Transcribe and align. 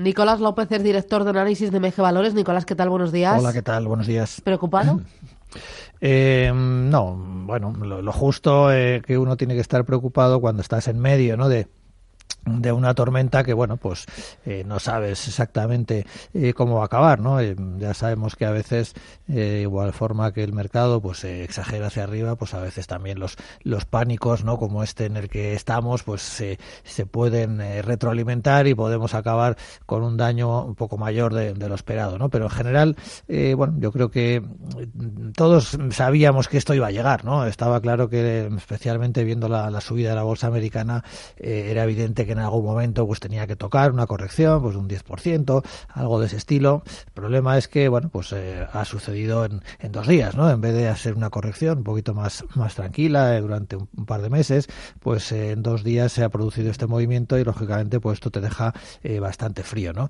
Nicolás 0.00 0.40
López 0.40 0.70
es 0.72 0.82
director 0.82 1.24
de 1.24 1.30
análisis 1.30 1.70
de 1.70 1.78
MG 1.78 1.96
Valores. 1.98 2.34
Nicolás, 2.34 2.64
¿qué 2.64 2.74
tal? 2.74 2.88
Buenos 2.88 3.12
días. 3.12 3.38
Hola, 3.38 3.52
¿qué 3.52 3.62
tal? 3.62 3.86
Buenos 3.86 4.06
días. 4.06 4.40
¿Preocupado? 4.42 5.00
Eh, 6.02 6.50
no, 6.54 7.14
bueno, 7.44 7.74
lo, 7.74 8.12
justo 8.12 8.72
eh, 8.72 9.02
que 9.04 9.18
uno 9.18 9.36
tiene 9.36 9.54
que 9.54 9.60
estar 9.60 9.84
preocupado 9.84 10.40
cuando 10.40 10.62
estás 10.62 10.88
en 10.88 10.98
medio, 10.98 11.36
¿no? 11.36 11.50
De, 11.50 11.66
de 12.44 12.72
una 12.72 12.94
tormenta 12.94 13.44
que 13.44 13.52
bueno 13.52 13.76
pues 13.76 14.06
eh, 14.44 14.64
no 14.66 14.78
sabes 14.78 15.28
exactamente 15.28 16.06
eh, 16.34 16.52
cómo 16.54 16.76
va 16.76 16.82
a 16.82 16.86
acabar 16.86 17.20
no 17.20 17.40
eh, 17.40 17.54
ya 17.78 17.94
sabemos 17.94 18.36
que 18.36 18.46
a 18.46 18.50
veces 18.50 18.94
igual 19.28 19.92
forma 19.92 20.32
que 20.32 20.42
el 20.42 20.52
mercado 20.52 21.00
pues 21.00 21.18
se 21.18 21.44
exagera 21.44 21.86
hacia 21.86 22.02
arriba 22.02 22.34
pues 22.34 22.52
a 22.54 22.60
veces 22.60 22.88
también 22.88 23.20
los 23.20 23.36
los 23.62 23.84
pánicos 23.84 24.42
no 24.44 24.58
como 24.58 24.82
este 24.82 25.04
en 25.04 25.16
el 25.16 25.28
que 25.28 25.54
estamos 25.54 26.02
pues 26.02 26.22
se, 26.22 26.58
pueden 27.06 27.60
retroalimentar 27.82 28.66
y 28.66 28.74
podemos 28.74 29.14
acabar 29.14 29.56
con 29.86 30.02
un 30.02 30.16
daño 30.16 30.64
un 30.64 30.74
poco 30.74 30.98
mayor 30.98 31.32
de, 31.32 31.54
lo 31.54 31.74
esperado 31.74 32.18
no 32.18 32.28
pero 32.28 32.46
en 32.46 32.50
general 32.50 32.96
bueno 33.56 33.74
yo 33.78 33.92
creo 33.92 34.10
que 34.10 34.42
todos 35.36 35.78
sabíamos 35.90 36.48
que 36.48 36.58
esto 36.58 36.74
iba 36.74 36.88
a 36.88 36.90
llegar 36.90 37.24
no 37.24 37.46
estaba 37.46 37.80
claro 37.80 38.08
que 38.08 38.50
especialmente 38.56 39.22
viendo 39.22 39.48
la, 39.48 39.70
la 39.70 39.80
subida 39.80 40.10
de 40.10 40.16
la 40.16 40.24
bolsa 40.24 40.48
americana 40.48 41.04
era 41.38 41.84
evidente 41.84 42.26
que 42.26 42.29
en 42.32 42.38
algún 42.38 42.64
momento 42.64 43.06
pues 43.06 43.20
tenía 43.20 43.46
que 43.46 43.56
tocar 43.56 43.92
una 43.92 44.06
corrección, 44.06 44.62
pues 44.62 44.76
un 44.76 44.88
10%, 44.88 45.62
algo 45.88 46.20
de 46.20 46.26
ese 46.26 46.36
estilo. 46.36 46.82
El 47.06 47.12
problema 47.12 47.58
es 47.58 47.68
que, 47.68 47.88
bueno, 47.88 48.08
pues 48.10 48.32
eh, 48.32 48.66
ha 48.72 48.84
sucedido 48.84 49.44
en, 49.44 49.62
en, 49.78 49.92
dos 49.92 50.06
días, 50.06 50.36
¿no? 50.36 50.50
En 50.50 50.60
vez 50.60 50.74
de 50.74 50.88
hacer 50.88 51.14
una 51.14 51.30
corrección 51.30 51.78
un 51.78 51.84
poquito 51.84 52.14
más, 52.14 52.44
más 52.54 52.74
tranquila 52.74 53.36
eh, 53.36 53.40
durante 53.40 53.76
un, 53.76 53.86
par 54.06 54.22
de 54.22 54.30
meses, 54.30 54.68
pues 55.00 55.30
eh, 55.32 55.52
en 55.52 55.62
dos 55.62 55.84
días 55.84 56.12
se 56.12 56.24
ha 56.24 56.28
producido 56.28 56.70
este 56.70 56.86
movimiento 56.86 57.38
y, 57.38 57.44
lógicamente, 57.44 58.00
pues 58.00 58.14
esto 58.14 58.30
te 58.30 58.40
deja 58.40 58.74
bastante 59.20 59.62
frío, 59.62 59.92
¿no? 59.92 60.08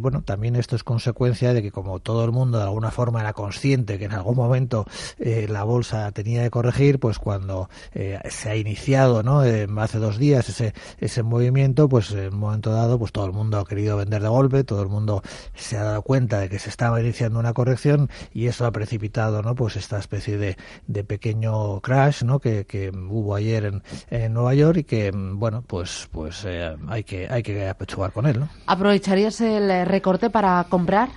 bueno, 0.00 0.22
también 0.22 0.56
esto 0.56 0.76
es 0.76 0.84
consecuencia 0.84 1.52
de 1.52 1.62
que 1.62 1.70
como 1.70 2.00
todo 2.00 2.24
el 2.24 2.32
mundo 2.32 2.58
de 2.58 2.64
alguna 2.64 2.90
forma 2.90 3.20
era 3.20 3.32
consciente 3.32 3.98
que 3.98 4.06
en 4.06 4.12
algún 4.12 4.36
momento 4.36 4.86
la 5.18 5.64
bolsa 5.64 6.10
tenía 6.12 6.42
que 6.42 6.50
corregir, 6.50 6.98
pues 6.98 7.18
cuando 7.18 7.68
se 7.92 8.50
ha 8.50 8.56
iniciado, 8.56 9.22
¿no? 9.22 9.40
hace 9.40 9.98
dos 9.98 10.18
días 10.18 10.48
ese, 10.48 10.74
ese 10.98 11.22
movimiento 11.22 11.51
pues 11.88 12.10
en 12.12 12.34
un 12.34 12.40
momento 12.40 12.72
dado, 12.72 12.98
pues 12.98 13.12
todo 13.12 13.26
el 13.26 13.32
mundo 13.32 13.58
ha 13.58 13.64
querido 13.64 13.96
vender 13.96 14.22
de 14.22 14.28
golpe, 14.28 14.64
todo 14.64 14.82
el 14.82 14.88
mundo 14.88 15.22
se 15.54 15.76
ha 15.76 15.84
dado 15.84 16.02
cuenta 16.02 16.40
de 16.40 16.48
que 16.48 16.58
se 16.58 16.68
estaba 16.68 17.00
iniciando 17.00 17.38
una 17.38 17.52
corrección 17.52 18.08
y 18.32 18.46
eso 18.46 18.66
ha 18.66 18.72
precipitado, 18.72 19.42
¿no? 19.42 19.54
Pues 19.54 19.76
esta 19.76 19.98
especie 19.98 20.38
de, 20.38 20.56
de 20.86 21.04
pequeño 21.04 21.80
crash, 21.80 22.24
¿no? 22.24 22.40
Que, 22.40 22.64
que 22.64 22.90
hubo 22.90 23.34
ayer 23.34 23.66
en, 23.66 23.82
en, 24.10 24.32
Nueva 24.32 24.54
York 24.54 24.78
y 24.78 24.84
que, 24.84 25.10
bueno, 25.14 25.62
pues, 25.66 26.08
pues 26.10 26.44
eh, 26.46 26.74
hay 26.88 27.04
que 27.04 27.28
hay 27.28 27.42
que 27.42 27.68
apechugar 27.68 28.12
con 28.12 28.26
él, 28.26 28.40
¿no? 28.40 28.48
¿Aprovecharías 28.66 29.40
el 29.40 29.86
recorte 29.86 30.30
para 30.30 30.64
comprar? 30.68 31.10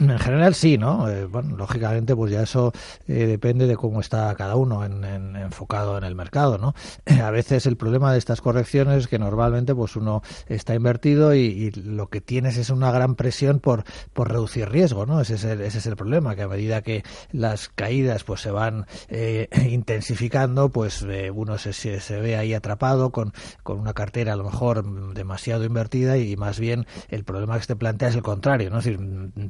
En 0.00 0.18
general 0.18 0.54
sí, 0.54 0.78
¿no? 0.78 1.10
Eh, 1.10 1.26
bueno, 1.26 1.56
lógicamente 1.58 2.16
pues 2.16 2.32
ya 2.32 2.42
eso 2.42 2.72
eh, 3.06 3.26
depende 3.26 3.66
de 3.66 3.76
cómo 3.76 4.00
está 4.00 4.34
cada 4.34 4.56
uno 4.56 4.82
en, 4.82 5.04
enfocado 5.36 5.98
en 5.98 6.04
el 6.04 6.14
mercado, 6.14 6.56
¿no? 6.56 6.74
a 7.22 7.30
veces 7.30 7.66
el 7.66 7.76
problema 7.76 8.10
de 8.12 8.18
estas 8.18 8.40
correcciones 8.40 8.96
es 8.96 9.08
que 9.08 9.18
normalmente 9.18 9.74
pues 9.74 9.96
uno 9.96 10.22
está 10.46 10.74
invertido 10.74 11.34
y, 11.34 11.70
lo 11.70 12.08
que 12.08 12.20
tienes 12.20 12.56
es 12.56 12.70
una 12.70 12.90
gran 12.90 13.14
presión 13.14 13.60
por, 13.60 13.84
por 14.14 14.30
reducir 14.30 14.70
riesgo, 14.70 15.04
¿no? 15.04 15.20
Ese 15.20 15.34
es, 15.34 15.44
el, 15.44 15.60
ese 15.60 15.78
es 15.78 15.86
el 15.86 15.96
problema, 15.96 16.34
que 16.34 16.42
a 16.42 16.48
medida 16.48 16.80
que 16.80 17.04
las 17.32 17.68
caídas 17.68 18.24
pues 18.24 18.40
se 18.40 18.50
van 18.50 18.86
eh, 19.08 19.48
intensificando, 19.70 20.70
pues 20.70 21.04
uno 21.34 21.58
se, 21.58 21.72
se, 21.72 22.20
ve 22.20 22.36
ahí 22.36 22.54
atrapado 22.54 23.10
con, 23.10 23.32
con 23.62 23.78
una 23.78 23.92
cartera 23.92 24.32
a 24.32 24.36
lo 24.36 24.44
mejor 24.44 25.14
demasiado 25.14 25.64
invertida 25.64 26.16
y 26.16 26.36
más 26.36 26.58
bien 26.58 26.86
el 27.08 27.24
problema 27.24 27.56
que 27.56 27.62
se 27.62 27.68
te 27.68 27.76
plantea 27.76 28.08
es 28.08 28.14
el 28.14 28.22
contrario, 28.22 28.70
¿no? 28.70 28.78
Es 28.78 28.84
decir, 28.84 29.00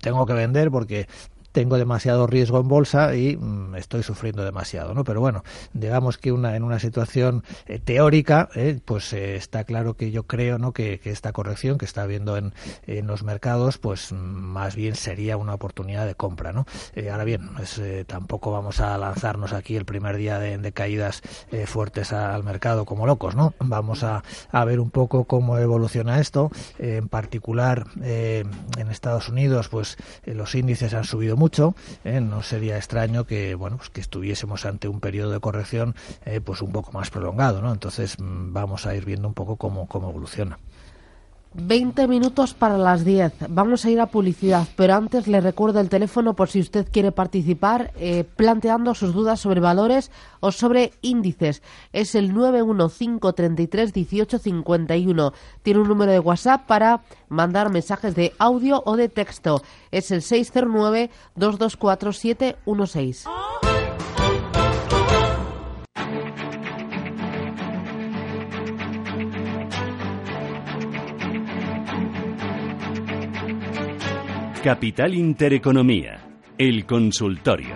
tengo 0.00 0.26
que 0.26 0.39
vender 0.40 0.70
porque 0.70 1.06
tengo 1.52 1.78
demasiado 1.78 2.26
riesgo 2.26 2.60
en 2.60 2.68
bolsa 2.68 3.14
y 3.14 3.36
mm, 3.36 3.76
estoy 3.76 4.02
sufriendo 4.02 4.44
demasiado, 4.44 4.94
¿no? 4.94 5.04
Pero 5.04 5.20
bueno, 5.20 5.42
digamos 5.72 6.18
que 6.18 6.32
una, 6.32 6.56
en 6.56 6.62
una 6.62 6.78
situación 6.78 7.44
eh, 7.66 7.78
teórica, 7.78 8.48
eh, 8.54 8.78
pues 8.84 9.12
eh, 9.12 9.36
está 9.36 9.64
claro 9.64 9.94
que 9.94 10.10
yo 10.10 10.24
creo, 10.24 10.58
¿no? 10.58 10.72
Que, 10.72 11.00
esta 11.10 11.32
corrección 11.32 11.76
que 11.76 11.86
está 11.86 12.02
habiendo 12.02 12.36
en, 12.36 12.52
en, 12.86 13.08
los 13.08 13.24
mercados, 13.24 13.78
pues 13.78 14.12
mm, 14.12 14.16
más 14.16 14.76
bien 14.76 14.94
sería 14.94 15.36
una 15.36 15.54
oportunidad 15.54 16.06
de 16.06 16.14
compra, 16.14 16.52
¿no? 16.52 16.66
ahora 17.10 17.24
bien, 17.24 17.48
pues, 17.56 17.80
tampoco 18.06 18.52
vamos 18.52 18.80
a 18.80 18.96
lanzarnos 18.98 19.52
aquí 19.52 19.76
el 19.76 19.84
primer 19.84 20.16
día 20.16 20.38
de, 20.38 20.72
caídas 20.72 21.22
fuertes 21.66 22.12
al 22.12 22.44
mercado 22.44 22.84
como 22.84 23.06
locos, 23.06 23.34
¿no? 23.34 23.54
Vamos 23.58 24.04
a, 24.04 24.22
a 24.50 24.64
ver 24.64 24.78
un 24.78 24.90
poco 24.90 25.24
cómo 25.24 25.58
evoluciona 25.58 26.20
esto, 26.20 26.50
en 26.78 27.08
particular 27.08 27.86
en 28.02 28.90
Estados 28.90 29.28
Unidos, 29.28 29.68
pues 29.68 29.96
los 30.24 30.54
índices 30.54 30.94
han 30.94 31.04
subido 31.04 31.36
mucho, 31.40 31.74
¿eh? 32.04 32.20
no 32.20 32.42
sería 32.42 32.76
extraño 32.76 33.24
que 33.24 33.54
bueno 33.54 33.78
pues 33.78 33.88
que 33.88 34.02
estuviésemos 34.02 34.66
ante 34.66 34.88
un 34.88 35.00
periodo 35.00 35.32
de 35.32 35.40
corrección 35.40 35.94
eh, 36.26 36.42
pues 36.42 36.60
un 36.60 36.70
poco 36.70 36.92
más 36.92 37.10
prolongado, 37.10 37.62
¿no? 37.62 37.72
Entonces 37.72 38.18
mm, 38.20 38.52
vamos 38.52 38.84
a 38.84 38.94
ir 38.94 39.06
viendo 39.06 39.26
un 39.26 39.34
poco 39.34 39.56
cómo, 39.56 39.88
cómo 39.88 40.10
evoluciona. 40.10 40.58
20 41.54 42.06
minutos 42.06 42.54
para 42.54 42.78
las 42.78 43.04
10. 43.04 43.32
Vamos 43.48 43.84
a 43.84 43.90
ir 43.90 44.00
a 44.00 44.06
publicidad, 44.06 44.68
pero 44.76 44.94
antes 44.94 45.26
le 45.26 45.40
recuerdo 45.40 45.80
el 45.80 45.88
teléfono 45.88 46.34
por 46.34 46.48
si 46.48 46.60
usted 46.60 46.86
quiere 46.90 47.10
participar 47.10 47.90
eh, 47.96 48.22
planteando 48.36 48.94
sus 48.94 49.12
dudas 49.12 49.40
sobre 49.40 49.58
valores 49.60 50.12
o 50.38 50.52
sobre 50.52 50.92
índices. 51.02 51.60
Es 51.92 52.14
el 52.14 52.32
915331851. 52.34 55.32
Tiene 55.62 55.80
un 55.80 55.88
número 55.88 56.12
de 56.12 56.20
WhatsApp 56.20 56.66
para 56.66 57.02
mandar 57.28 57.70
mensajes 57.70 58.14
de 58.14 58.32
audio 58.38 58.84
o 58.86 58.96
de 58.96 59.08
texto. 59.08 59.60
Es 59.90 60.12
el 60.12 60.22
609 60.22 61.10
Capital 74.62 75.14
Intereconomía, 75.14 76.20
el 76.58 76.84
consultorio. 76.84 77.74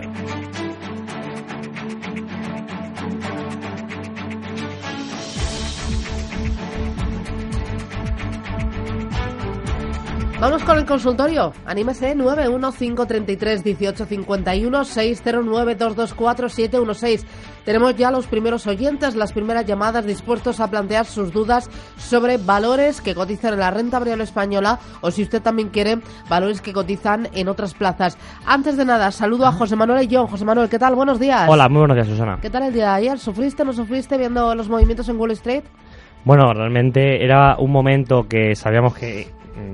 Vamos 10.39 10.63
con 10.63 10.77
el 10.77 10.85
consultorio. 10.85 11.53
Anímese 11.65 12.15
915331851 12.15 14.85
609224716. 14.85 17.25
Tenemos 17.65 17.95
ya 17.95 18.11
los 18.11 18.27
primeros 18.27 18.67
oyentes, 18.67 19.15
las 19.15 19.33
primeras 19.33 19.65
llamadas 19.65 20.05
dispuestos 20.05 20.59
a 20.59 20.69
plantear 20.69 21.05
sus 21.05 21.33
dudas 21.33 21.69
sobre 21.97 22.37
valores 22.37 23.01
que 23.01 23.15
cotizan 23.15 23.53
en 23.53 23.59
la 23.59 23.71
renta 23.71 23.97
variable 23.97 24.23
española 24.23 24.79
o 25.01 25.09
si 25.09 25.23
usted 25.23 25.41
también 25.41 25.69
quiere 25.69 25.97
valores 26.29 26.61
que 26.61 26.73
cotizan 26.73 27.27
en 27.33 27.47
otras 27.47 27.73
plazas. 27.73 28.17
Antes 28.45 28.77
de 28.77 28.85
nada, 28.85 29.11
saludo 29.11 29.47
a 29.47 29.51
José 29.51 29.75
Manuel 29.75 30.03
y 30.03 30.07
yo. 30.07 30.27
José 30.27 30.45
Manuel, 30.45 30.69
¿qué 30.69 30.77
tal? 30.77 30.93
Buenos 30.95 31.19
días. 31.19 31.49
Hola, 31.49 31.67
muy 31.67 31.79
buenos 31.79 31.95
días, 31.95 32.07
Susana. 32.07 32.37
¿Qué 32.39 32.51
tal 32.51 32.63
el 32.63 32.73
día 32.73 32.89
de 32.89 32.95
ayer? 32.97 33.17
¿Sufriste 33.17 33.63
o 33.63 33.65
no 33.65 33.73
sufriste 33.73 34.17
viendo 34.17 34.53
los 34.53 34.69
movimientos 34.69 35.09
en 35.09 35.19
Wall 35.19 35.31
Street? 35.31 35.63
Bueno, 36.23 36.53
realmente 36.53 37.23
era 37.23 37.55
un 37.57 37.71
momento 37.71 38.27
que 38.27 38.55
sabíamos 38.55 38.95
que 38.95 39.27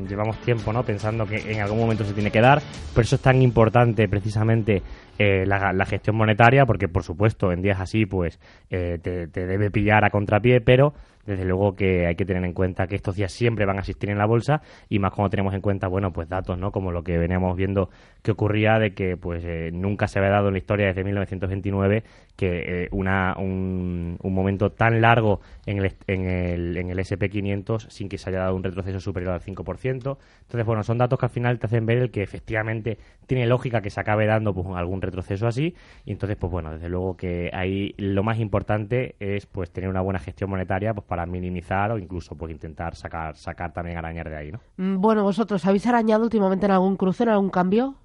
llevamos 0.08 0.38
tiempo 0.42 0.72
no 0.72 0.84
pensando 0.84 1.26
que 1.26 1.52
en 1.52 1.62
algún 1.62 1.80
momento 1.80 2.04
se 2.04 2.14
tiene 2.14 2.32
que 2.32 2.42
dar 2.42 2.62
por 2.94 3.04
eso 3.04 3.16
es 3.16 3.22
tan 3.22 3.42
importante 3.42 4.08
precisamente 4.08 4.82
eh, 5.18 5.46
la, 5.46 5.86
gestión 5.86 6.16
monetaria, 6.16 6.66
porque 6.66 6.88
por 6.88 7.04
supuesto 7.04 7.52
en 7.52 7.62
días 7.62 7.80
así 7.80 8.06
pues 8.06 8.40
eh, 8.70 8.98
te, 9.02 9.28
te, 9.28 9.46
debe 9.46 9.70
pillar 9.70 10.04
a 10.04 10.10
contrapié, 10.10 10.62
pero 10.62 10.94
desde 11.26 11.46
luego 11.46 11.74
que 11.76 12.08
hay 12.08 12.16
que 12.16 12.26
tener 12.26 12.44
en 12.44 12.54
cuenta 12.54 12.88
que 12.88 12.96
estos 12.96 13.16
días 13.16 13.32
siempre 13.32 13.66
van 13.66 13.78
a 13.78 13.80
existir 13.80 14.10
en 14.10 14.18
la 14.18 14.26
bolsa 14.26 14.62
y 14.90 15.00
más 15.00 15.12
cuando 15.12 15.30
tenemos 15.30 15.54
en 15.54 15.62
cuenta, 15.62 15.88
bueno, 15.88 16.12
pues 16.12 16.30
datos, 16.30 16.58
¿no? 16.58 16.72
Como 16.72 16.92
lo 16.92 17.04
que 17.04 17.18
veníamos 17.18 17.56
viendo 17.56 17.90
que 18.22 18.32
ocurría 18.32 18.80
de 18.80 18.94
que 18.94 19.18
pues 19.18 19.44
eh, 19.46 19.72
nunca 19.74 20.08
se 20.08 20.20
había 20.20 20.32
dado 20.32 20.48
en 20.48 20.54
la 20.54 20.58
historia 20.60 20.88
desde 20.88 21.04
1929 21.04 22.04
que 22.36 22.84
eh, 22.84 22.88
una, 22.92 23.36
un, 23.38 24.18
un, 24.22 24.34
momento 24.34 24.72
tan 24.72 25.02
largo 25.02 25.42
en 25.66 25.78
el, 25.80 25.94
en 26.08 26.26
el, 26.26 26.78
en 26.78 26.90
el 26.90 26.98
SP500 26.98 27.90
sin 27.90 28.10
que 28.10 28.18
se 28.18 28.30
haya 28.30 28.40
dado 28.40 28.56
un 28.56 28.64
retroceso 28.64 29.00
superior 29.00 29.34
al 29.34 29.42
5%. 29.42 29.94
Entonces, 29.94 30.66
bueno, 30.66 30.84
son 30.84 30.98
datos 30.98 31.20
que 31.20 31.26
al 31.26 31.32
final 31.32 31.60
te 31.60 31.68
hacen 31.68 31.86
ver 31.86 32.00
el 32.00 32.12
que 32.12 32.24
efectivamente 32.24 32.98
tiene 33.28 33.46
lógica 33.46 33.82
que 33.82 33.90
se 33.90 34.00
acabe 34.00 34.26
dando 34.26 34.54
pues 34.54 34.68
algún 34.76 35.02
retroceso 35.02 35.48
así 35.48 35.76
y 36.06 36.12
entonces, 36.12 36.38
pues 36.38 36.52
bueno, 36.52 36.72
desde 36.72 36.90
luego 36.90 37.16
que 37.16 37.50
ahí 37.54 37.94
lo 37.98 38.24
más 38.24 38.40
importante 38.40 39.16
es 39.20 39.46
pues 39.46 39.72
tener 39.72 39.90
una 39.90 40.02
buena 40.02 40.20
gestión 40.20 40.50
monetaria 40.50 40.94
pues 40.94 41.06
para 41.12 41.26
minimizar 41.26 41.92
o 41.92 41.98
incluso 41.98 42.38
pues 42.38 42.54
intentar 42.54 42.96
sacar 42.96 43.36
sacar 43.36 43.74
también 43.74 43.98
arañar 43.98 44.30
de 44.30 44.38
ahí, 44.38 44.50
¿no? 44.50 44.62
Mm, 44.78 45.02
bueno, 45.02 45.24
vosotros 45.24 45.66
habéis 45.66 45.86
arañado 45.86 46.24
últimamente 46.24 46.68
en 46.68 46.72
algún 46.72 46.96
cruce, 46.96 47.24
en 47.24 47.30
algún 47.32 47.50
cambio? 47.50 47.96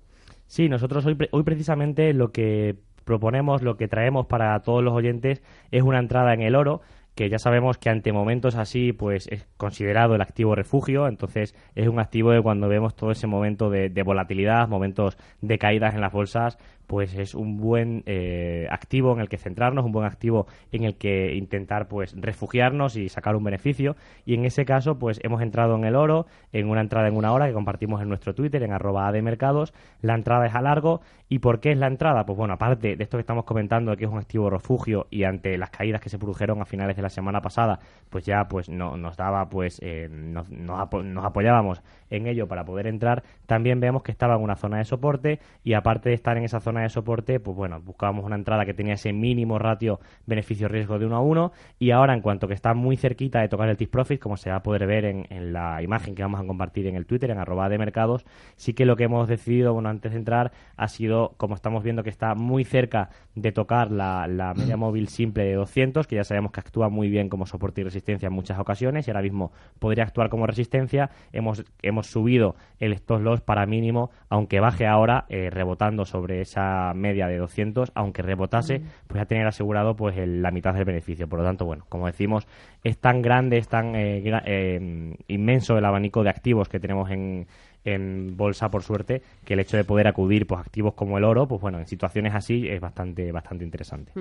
Sí, 0.48 0.68
nosotros 0.68 1.06
hoy, 1.06 1.16
hoy 1.30 1.42
precisamente 1.44 2.12
lo 2.12 2.32
que 2.32 2.74
proponemos, 3.04 3.62
lo 3.62 3.76
que 3.76 3.86
traemos 3.86 4.26
para 4.26 4.58
todos 4.58 4.82
los 4.82 4.92
oyentes 4.92 5.40
es 5.70 5.84
una 5.84 6.00
entrada 6.00 6.34
en 6.34 6.42
el 6.42 6.56
oro 6.56 6.80
que 7.14 7.30
ya 7.30 7.38
sabemos 7.38 7.78
que 7.78 7.90
ante 7.90 8.12
momentos 8.12 8.56
así, 8.56 8.92
pues 8.92 9.28
es 9.28 9.46
considerado 9.56 10.16
el 10.16 10.20
activo 10.20 10.56
refugio, 10.56 11.06
entonces 11.06 11.54
es 11.74 11.86
un 11.88 12.00
activo 12.00 12.32
de 12.32 12.42
cuando 12.42 12.68
vemos 12.68 12.96
todo 12.96 13.12
ese 13.12 13.28
momento 13.28 13.70
de, 13.70 13.88
de 13.88 14.02
volatilidad, 14.02 14.68
momentos 14.68 15.16
de 15.40 15.58
caídas 15.58 15.94
en 15.94 16.02
las 16.02 16.12
bolsas, 16.12 16.58
pues 16.86 17.14
es 17.14 17.34
un 17.34 17.56
buen 17.56 18.02
eh, 18.06 18.66
activo 18.70 19.12
en 19.12 19.20
el 19.20 19.28
que 19.28 19.38
centrarnos, 19.38 19.84
un 19.84 19.92
buen 19.92 20.06
activo 20.06 20.46
en 20.72 20.84
el 20.84 20.96
que 20.96 21.34
intentar 21.34 21.88
pues 21.88 22.14
refugiarnos 22.16 22.96
y 22.96 23.08
sacar 23.08 23.36
un 23.36 23.44
beneficio. 23.44 23.96
Y 24.24 24.34
en 24.34 24.44
ese 24.44 24.64
caso, 24.64 24.98
pues 24.98 25.20
hemos 25.22 25.42
entrado 25.42 25.76
en 25.76 25.84
el 25.84 25.96
oro, 25.96 26.26
en 26.52 26.68
una 26.68 26.80
entrada 26.80 27.08
en 27.08 27.16
una 27.16 27.32
hora 27.32 27.46
que 27.46 27.52
compartimos 27.52 28.00
en 28.02 28.08
nuestro 28.08 28.34
Twitter, 28.34 28.62
en 28.62 28.72
arroba 28.72 29.10
mercados. 29.22 29.72
La 30.02 30.14
entrada 30.14 30.46
es 30.46 30.54
a 30.54 30.62
largo. 30.62 31.00
¿Y 31.28 31.40
por 31.40 31.58
qué 31.58 31.72
es 31.72 31.78
la 31.78 31.88
entrada? 31.88 32.24
Pues 32.24 32.36
bueno, 32.38 32.54
aparte 32.54 32.96
de 32.96 33.02
esto 33.02 33.16
que 33.16 33.22
estamos 33.22 33.44
comentando, 33.44 33.90
de 33.90 33.96
que 33.96 34.04
es 34.04 34.10
un 34.10 34.18
activo 34.18 34.48
refugio 34.48 35.08
y 35.10 35.24
ante 35.24 35.58
las 35.58 35.70
caídas 35.70 36.00
que 36.00 36.08
se 36.08 36.18
produjeron 36.18 36.60
a 36.60 36.64
finales 36.64 36.94
de 36.94 37.02
la 37.02 37.08
semana 37.08 37.40
pasada, 37.40 37.80
pues 38.10 38.24
ya 38.24 38.46
pues 38.46 38.68
no, 38.68 38.96
nos 38.96 39.16
daba, 39.16 39.48
pues 39.48 39.80
eh, 39.82 40.08
nos, 40.08 40.50
nos 40.50 41.24
apoyábamos 41.24 41.82
en 42.10 42.28
ello 42.28 42.46
para 42.46 42.64
poder 42.64 42.86
entrar. 42.86 43.24
También 43.46 43.80
vemos 43.80 44.04
que 44.04 44.12
estaba 44.12 44.36
en 44.36 44.42
una 44.42 44.54
zona 44.54 44.78
de 44.78 44.84
soporte 44.84 45.40
y 45.64 45.72
aparte 45.72 46.10
de 46.10 46.14
estar 46.14 46.36
en 46.36 46.44
esa 46.44 46.60
zona 46.60 46.75
de 46.82 46.88
soporte, 46.88 47.40
pues 47.40 47.56
bueno, 47.56 47.80
buscábamos 47.80 48.24
una 48.24 48.36
entrada 48.36 48.64
que 48.64 48.74
tenía 48.74 48.94
ese 48.94 49.12
mínimo 49.12 49.58
ratio 49.58 50.00
beneficio-riesgo 50.26 50.98
de 50.98 51.06
1 51.06 51.16
a 51.16 51.20
1 51.20 51.52
y 51.78 51.90
ahora 51.90 52.14
en 52.14 52.20
cuanto 52.20 52.48
que 52.48 52.54
está 52.54 52.74
muy 52.74 52.96
cerquita 52.96 53.40
de 53.40 53.48
tocar 53.48 53.68
el 53.68 53.76
tip 53.76 53.90
profit, 53.90 54.20
como 54.20 54.36
se 54.36 54.50
va 54.50 54.56
a 54.56 54.62
poder 54.62 54.86
ver 54.86 55.04
en, 55.04 55.52
la 55.52 55.82
imagen 55.82 56.14
que 56.14 56.22
vamos 56.22 56.40
a 56.40 56.46
compartir 56.46 56.86
en 56.86 56.96
el 56.96 57.06
Twitter, 57.06 57.30
en 57.30 57.38
arroba 57.38 57.68
de 57.68 57.78
mercados, 57.78 58.24
sí 58.56 58.74
que 58.74 58.84
lo 58.84 58.96
que 58.96 59.04
hemos 59.04 59.28
decidido, 59.28 59.72
bueno, 59.74 59.88
antes 59.88 60.12
de 60.12 60.18
entrar, 60.18 60.52
ha 60.76 60.88
sido, 60.88 61.34
como 61.36 61.54
estamos 61.54 61.82
viendo 61.82 62.02
que 62.02 62.10
está 62.10 62.34
muy 62.34 62.64
cerca 62.64 63.10
de 63.34 63.52
tocar 63.52 63.90
la, 63.90 64.54
media 64.56 64.76
móvil 64.76 65.08
simple 65.08 65.44
de 65.44 65.54
200, 65.54 66.06
que 66.06 66.16
ya 66.16 66.24
sabemos 66.24 66.52
que 66.52 66.60
actúa 66.60 66.88
muy 66.88 67.08
bien 67.08 67.28
como 67.28 67.46
soporte 67.46 67.80
y 67.80 67.84
resistencia 67.84 68.26
en 68.26 68.32
muchas 68.32 68.58
ocasiones 68.58 69.06
y 69.06 69.10
ahora 69.10 69.22
mismo 69.22 69.52
podría 69.78 70.04
actuar 70.04 70.28
como 70.28 70.46
resistencia, 70.46 71.10
hemos, 71.32 71.64
hemos 71.82 72.06
subido 72.06 72.56
el 72.78 72.92
stop 72.92 73.20
loss 73.20 73.40
para 73.40 73.66
mínimo, 73.66 74.10
aunque 74.28 74.60
baje 74.60 74.86
ahora 74.86 75.26
eh, 75.28 75.50
rebotando 75.50 76.04
sobre 76.04 76.40
esa 76.40 76.65
media 76.94 77.26
de 77.26 77.38
200, 77.38 77.92
aunque 77.94 78.22
rebotase, 78.22 78.82
pues 79.06 79.20
a 79.20 79.26
tener 79.26 79.46
asegurado 79.46 79.96
pues 79.96 80.16
la 80.16 80.50
mitad 80.50 80.74
del 80.74 80.84
beneficio. 80.84 81.28
Por 81.28 81.40
lo 81.40 81.44
tanto, 81.44 81.64
bueno, 81.64 81.84
como 81.88 82.06
decimos, 82.06 82.46
es 82.84 82.98
tan 82.98 83.22
grande, 83.22 83.58
es 83.58 83.68
tan 83.68 83.94
eh, 83.94 84.22
eh, 84.24 85.16
inmenso 85.28 85.76
el 85.78 85.84
abanico 85.84 86.22
de 86.22 86.30
activos 86.30 86.68
que 86.68 86.80
tenemos 86.80 87.10
en, 87.10 87.46
en 87.84 88.36
bolsa 88.36 88.70
por 88.70 88.82
suerte 88.82 89.22
que 89.44 89.54
el 89.54 89.60
hecho 89.60 89.76
de 89.76 89.84
poder 89.84 90.08
acudir 90.08 90.46
pues 90.46 90.60
activos 90.60 90.94
como 90.94 91.18
el 91.18 91.24
oro 91.24 91.46
pues 91.46 91.60
bueno 91.60 91.78
en 91.78 91.86
situaciones 91.86 92.34
así 92.34 92.68
es 92.68 92.80
bastante 92.80 93.30
bastante 93.32 93.64
interesante. 93.64 94.12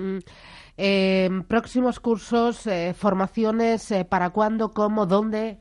Eh, 0.76 1.30
próximos 1.48 2.00
cursos 2.00 2.68
formaciones 2.96 3.92
para 4.08 4.30
cuándo 4.30 4.70
cómo 4.70 5.06
dónde 5.06 5.58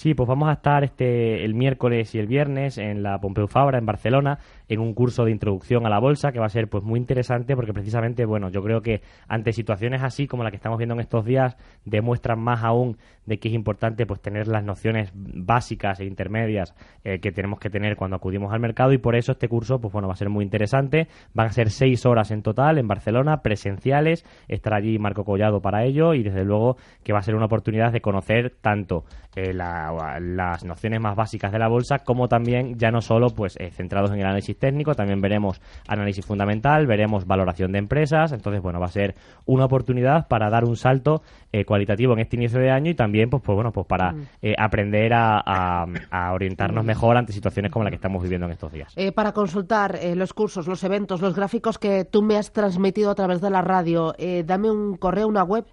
Sí, 0.00 0.14
pues 0.14 0.26
vamos 0.26 0.48
a 0.48 0.52
estar 0.52 0.82
este 0.82 1.44
el 1.44 1.52
miércoles 1.52 2.14
y 2.14 2.18
el 2.18 2.26
viernes 2.26 2.78
en 2.78 3.02
la 3.02 3.18
Pompeu 3.18 3.48
Fabra 3.48 3.76
en 3.76 3.84
Barcelona 3.84 4.38
en 4.66 4.80
un 4.80 4.94
curso 4.94 5.26
de 5.26 5.30
introducción 5.30 5.84
a 5.84 5.90
la 5.90 5.98
bolsa 5.98 6.32
que 6.32 6.38
va 6.38 6.46
a 6.46 6.48
ser 6.48 6.68
pues 6.68 6.82
muy 6.84 6.98
interesante 6.98 7.54
porque 7.54 7.74
precisamente, 7.74 8.24
bueno, 8.24 8.48
yo 8.48 8.62
creo 8.62 8.80
que 8.80 9.02
ante 9.28 9.52
situaciones 9.52 10.02
así 10.02 10.26
como 10.26 10.42
la 10.42 10.50
que 10.50 10.56
estamos 10.56 10.78
viendo 10.78 10.94
en 10.94 11.00
estos 11.00 11.26
días 11.26 11.58
demuestran 11.84 12.40
más 12.40 12.64
aún 12.64 12.96
de 13.26 13.38
que 13.38 13.48
es 13.48 13.54
importante 13.54 14.06
pues 14.06 14.22
tener 14.22 14.48
las 14.48 14.64
nociones 14.64 15.12
básicas 15.14 16.00
e 16.00 16.06
intermedias 16.06 16.74
eh, 17.04 17.20
que 17.20 17.30
tenemos 17.30 17.60
que 17.60 17.68
tener 17.68 17.96
cuando 17.96 18.16
acudimos 18.16 18.52
al 18.54 18.60
mercado. 18.60 18.92
Y 18.92 18.98
por 18.98 19.16
eso 19.16 19.32
este 19.32 19.48
curso 19.48 19.80
pues 19.80 19.92
bueno 19.92 20.08
va 20.08 20.14
a 20.14 20.16
ser 20.16 20.30
muy 20.30 20.44
interesante. 20.44 21.08
Van 21.34 21.48
a 21.48 21.52
ser 21.52 21.70
seis 21.70 22.06
horas 22.06 22.30
en 22.30 22.42
total 22.42 22.78
en 22.78 22.88
Barcelona 22.88 23.42
presenciales. 23.42 24.24
Estará 24.48 24.76
allí 24.76 24.98
Marco 24.98 25.24
Collado 25.24 25.60
para 25.60 25.84
ello. 25.84 26.14
Y 26.14 26.22
desde 26.22 26.44
luego 26.44 26.76
que 27.04 27.12
va 27.12 27.18
a 27.18 27.22
ser 27.22 27.34
una 27.34 27.46
oportunidad 27.46 27.92
de 27.92 28.00
conocer 28.00 28.54
tanto 28.62 29.04
eh, 29.36 29.52
las 30.20 30.64
nociones 30.64 31.00
más 31.00 31.16
básicas 31.16 31.52
de 31.52 31.58
la 31.58 31.68
bolsa 31.68 32.00
como 32.00 32.28
también 32.28 32.78
ya 32.78 32.90
no 32.90 33.00
solo 33.00 33.28
pues 33.30 33.56
eh, 33.58 33.70
centrados 33.70 34.10
en 34.10 34.18
el 34.18 34.24
análisis 34.24 34.58
técnico, 34.58 34.94
también 34.94 35.20
veremos 35.20 35.60
análisis 35.88 36.24
fundamental, 36.24 36.86
veremos 36.86 37.26
valoración 37.26 37.72
de 37.72 37.78
empresas, 37.78 38.32
entonces 38.32 38.62
bueno, 38.62 38.80
va 38.80 38.86
a 38.86 38.90
ser 38.90 39.14
una 39.46 39.64
oportunidad 39.64 40.28
para 40.28 40.50
dar 40.50 40.64
un 40.64 40.76
salto 40.76 41.22
eh, 41.52 41.64
cualitativo 41.64 42.12
en 42.12 42.20
este 42.20 42.36
inicio 42.36 42.60
de 42.60 42.70
año 42.70 42.90
y 42.92 42.94
también 42.94 43.28
pues, 43.28 43.42
pues 43.44 43.56
bueno, 43.56 43.72
pues 43.72 43.84
para 43.84 44.12
mm. 44.12 44.26
eh, 44.42 44.54
aprender 44.56 45.12
a, 45.12 45.84
orientarnos 46.32 46.84
mejor 46.84 47.16
ante 47.16 47.32
situaciones 47.32 47.72
como 47.72 47.84
la 47.84 47.90
que 47.90 47.96
estamos 47.96 48.22
viviendo 48.22 48.46
en 48.46 48.52
estos 48.52 48.72
días. 48.72 48.92
Eh, 48.96 49.10
para 49.10 49.32
consultar 49.32 49.98
los 50.14 50.32
cursos, 50.32 50.68
los 50.68 50.84
eventos, 50.84 51.20
los 51.20 51.34
gráficos 51.34 51.78
que 51.78 52.04
tú 52.04 52.22
me 52.22 52.36
has 52.36 52.52
transmitido 52.52 53.10
a 53.10 53.14
través 53.14 53.40
de 53.40 53.50
la 53.50 53.62
radio, 53.62 54.14
dame 54.44 54.70
un 54.70 54.96
correo, 54.96 55.26
una 55.26 55.42
web. 55.42 55.64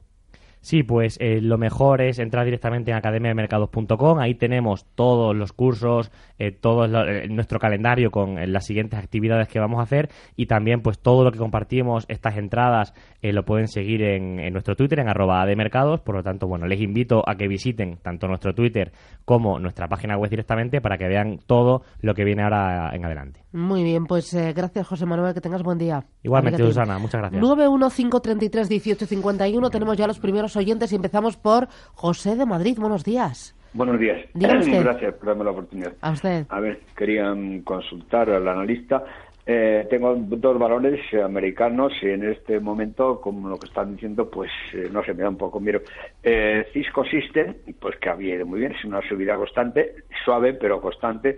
Sí, 0.62 0.83
pues 0.83 1.18
eh, 1.19 1.39
lo 1.42 1.57
mejor 1.57 2.01
es 2.01 2.19
entrar 2.19 2.45
directamente 2.45 2.92
en 2.92 2.98
academiademercados.com. 2.98 4.19
Ahí 4.19 4.36
tenemos 4.36 4.86
todos 4.95 5.36
los 5.36 5.54
cursos, 5.54 6.12
eh, 6.39 6.51
todo 6.51 6.86
eh, 6.86 7.27
nuestro 7.30 7.59
calendario 7.59 8.12
con 8.12 8.36
las 8.51 8.65
siguientes 8.65 9.00
actividades 9.00 9.48
que 9.48 9.59
vamos 9.59 9.80
a 9.80 9.83
hacer 9.83 10.09
y 10.36 10.48
también 10.48 10.81
pues 10.81 11.00
todo 11.00 11.24
lo 11.24 11.31
que 11.31 11.39
compartimos, 11.39 12.06
estas 12.09 12.38
entradas, 12.38 12.94
lo 13.21 13.44
pueden 13.44 13.68
seguir 13.68 14.01
en, 14.04 14.54
nuestro 14.54 14.75
Twitter, 14.75 15.00
en 15.00 15.09
arroba 15.09 15.45
de 15.45 15.56
mercados. 15.56 16.01
Por 16.01 16.15
lo 16.15 16.24
tanto, 16.24 16.48
bueno, 16.48 16.65
les 16.65 16.81
invito 16.81 17.24
a 17.27 17.36
que 17.36 17.48
visiten 17.48 17.98
tanto 18.01 18.27
nuestro 18.27 18.53
Twitter 18.53 18.92
como 19.25 19.60
nuestra 19.60 19.88
página 19.88 20.18
web 20.18 20.30
directamente 20.30 20.81
para 20.81 20.98
que 20.98 21.07
vean 21.07 21.39
todo 21.45 21.83
lo 22.01 22.13
que 22.13 22.24
viene 22.24 22.44
ahora 22.44 22.92
en 22.94 23.06
adelante. 23.06 23.42
Muy 23.51 23.83
bien, 23.83 24.06
pues 24.06 24.33
gracias 24.56 24.88
José 24.88 25.06
Manuel, 25.06 25.33
que 25.33 25.42
tengas 25.42 25.63
buen 25.63 25.77
día. 25.77 26.06
Igualmente, 26.24 26.63
Susana, 26.63 26.98
muchas 27.00 27.21
gracias. 27.21 27.42
915331851, 27.42 29.71
tenemos 29.71 29.98
ya 29.98 30.07
los 30.07 30.19
primeros 30.19 30.47
oyentes 30.56 30.92
y 30.92 30.96
empezamos 30.96 31.38
por 31.38 31.68
José 31.94 32.36
de 32.36 32.46
Madrid. 32.46 32.78
Buenos 32.80 33.04
días. 33.04 33.56
Buenos 33.74 34.00
días. 34.00 34.26
Gracias 34.34 35.14
por 35.16 35.28
darme 35.28 35.44
la 35.44 35.52
oportunidad. 35.52 35.94
A 36.02 36.12
usted. 36.12 36.46
A 36.50 36.60
ver, 36.60 36.80
querían 36.96 37.62
consultar 37.62 38.30
al 38.30 38.48
analista. 38.48 39.04
Eh, 39.50 39.88
tengo 39.90 40.14
dos 40.16 40.60
valores 40.60 41.00
americanos 41.24 41.94
y 42.02 42.08
en 42.08 42.30
este 42.30 42.60
momento, 42.60 43.22
como 43.22 43.48
lo 43.48 43.58
que 43.58 43.68
están 43.68 43.94
diciendo, 43.94 44.30
pues 44.30 44.52
eh, 44.74 44.90
no 44.92 45.02
se 45.06 45.14
me 45.14 45.24
da 45.24 45.30
un 45.30 45.38
poco 45.38 45.62
miedo. 45.62 45.80
Eh, 46.22 46.68
Cisco 46.74 47.06
System, 47.06 47.54
pues 47.80 47.96
que 47.98 48.10
había 48.10 48.36
ido 48.36 48.46
muy 48.46 48.60
bien, 48.60 48.74
es 48.74 48.84
una 48.84 49.02
subida 49.08 49.38
constante, 49.38 49.96
suave 50.26 50.54
pero 50.54 50.82
constante 50.82 51.38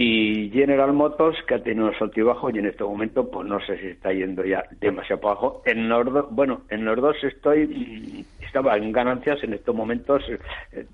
y 0.00 0.48
General 0.50 0.92
Motors 0.92 1.36
que 1.48 1.54
ha 1.56 1.62
tenido 1.62 1.86
un 1.88 2.24
bajo 2.24 2.50
y 2.50 2.58
en 2.60 2.66
este 2.66 2.84
momento 2.84 3.28
pues 3.28 3.48
no 3.48 3.58
sé 3.66 3.76
si 3.80 3.86
está 3.88 4.12
yendo 4.12 4.44
ya 4.44 4.64
demasiado 4.80 5.20
bajo 5.20 5.60
en 5.64 5.88
los 5.88 6.04
dos, 6.12 6.26
bueno 6.30 6.60
en 6.68 6.84
los 6.84 7.00
dos 7.00 7.16
estoy 7.24 8.24
estaba 8.40 8.76
en 8.76 8.92
ganancias 8.92 9.42
en 9.42 9.54
estos 9.54 9.74
momentos 9.74 10.22
eh, 10.70 10.86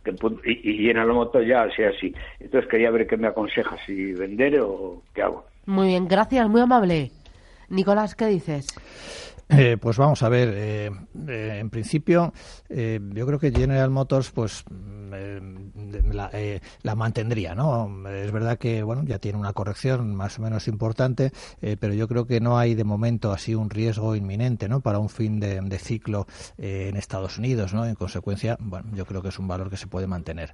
y, 0.46 0.70
y 0.70 0.86
General 0.86 1.12
Motors 1.12 1.46
ya 1.46 1.64
así 1.64 1.82
así. 1.82 2.14
Entonces 2.40 2.70
quería 2.70 2.90
ver 2.90 3.06
qué 3.06 3.18
me 3.18 3.28
aconseja 3.28 3.76
si 3.84 4.14
vender 4.14 4.58
o 4.60 5.02
qué 5.14 5.20
hago. 5.20 5.44
Muy 5.67 5.88
bien 5.88 6.08
gracias 6.08 6.48
muy 6.48 6.62
amable. 6.62 7.10
Nicolás 7.69 8.14
qué 8.14 8.24
dices 8.26 8.69
eh, 9.48 9.77
pues 9.81 9.98
vamos 9.98 10.22
a 10.22 10.29
ver, 10.29 10.53
eh, 10.55 10.91
eh, 11.29 11.58
en 11.60 11.70
principio 11.70 12.32
yo 12.69 13.27
creo 13.27 13.39
que 13.39 13.53
General 13.53 13.91
Motors 13.91 14.31
pues 14.31 14.65
la, 16.82 16.94
mantendría, 16.96 17.55
¿no? 17.55 18.08
Es 18.08 18.32
verdad 18.32 18.58
que 18.58 18.82
bueno 18.82 19.05
ya 19.05 19.19
tiene 19.19 19.39
una 19.39 19.53
corrección 19.53 20.15
más 20.15 20.39
o 20.39 20.43
menos 20.43 20.67
importante, 20.67 21.31
pero 21.60 21.94
yo 21.94 22.08
creo 22.08 22.27
que 22.27 22.41
no 22.41 22.58
hay 22.58 22.74
de 22.74 22.82
momento 22.82 23.32
así 23.32 23.55
un 23.55 23.70
riesgo 23.70 24.17
inminente, 24.17 24.69
¿no? 24.69 24.81
Para 24.81 24.98
un 24.98 25.08
fin 25.08 25.39
de, 25.39 25.79
ciclo 25.79 26.27
en 26.58 26.96
Estados 26.96 27.39
Unidos, 27.39 27.74
¿no? 27.74 27.86
En 27.86 27.94
consecuencia, 27.94 28.56
bueno, 28.60 28.89
yo 28.94 29.06
creo 29.06 29.22
que 29.22 29.29
es 29.29 29.39
un 29.39 29.46
valor 29.46 29.70
que 29.70 29.77
se 29.77 29.86
puede 29.86 30.08
mantener. 30.08 30.53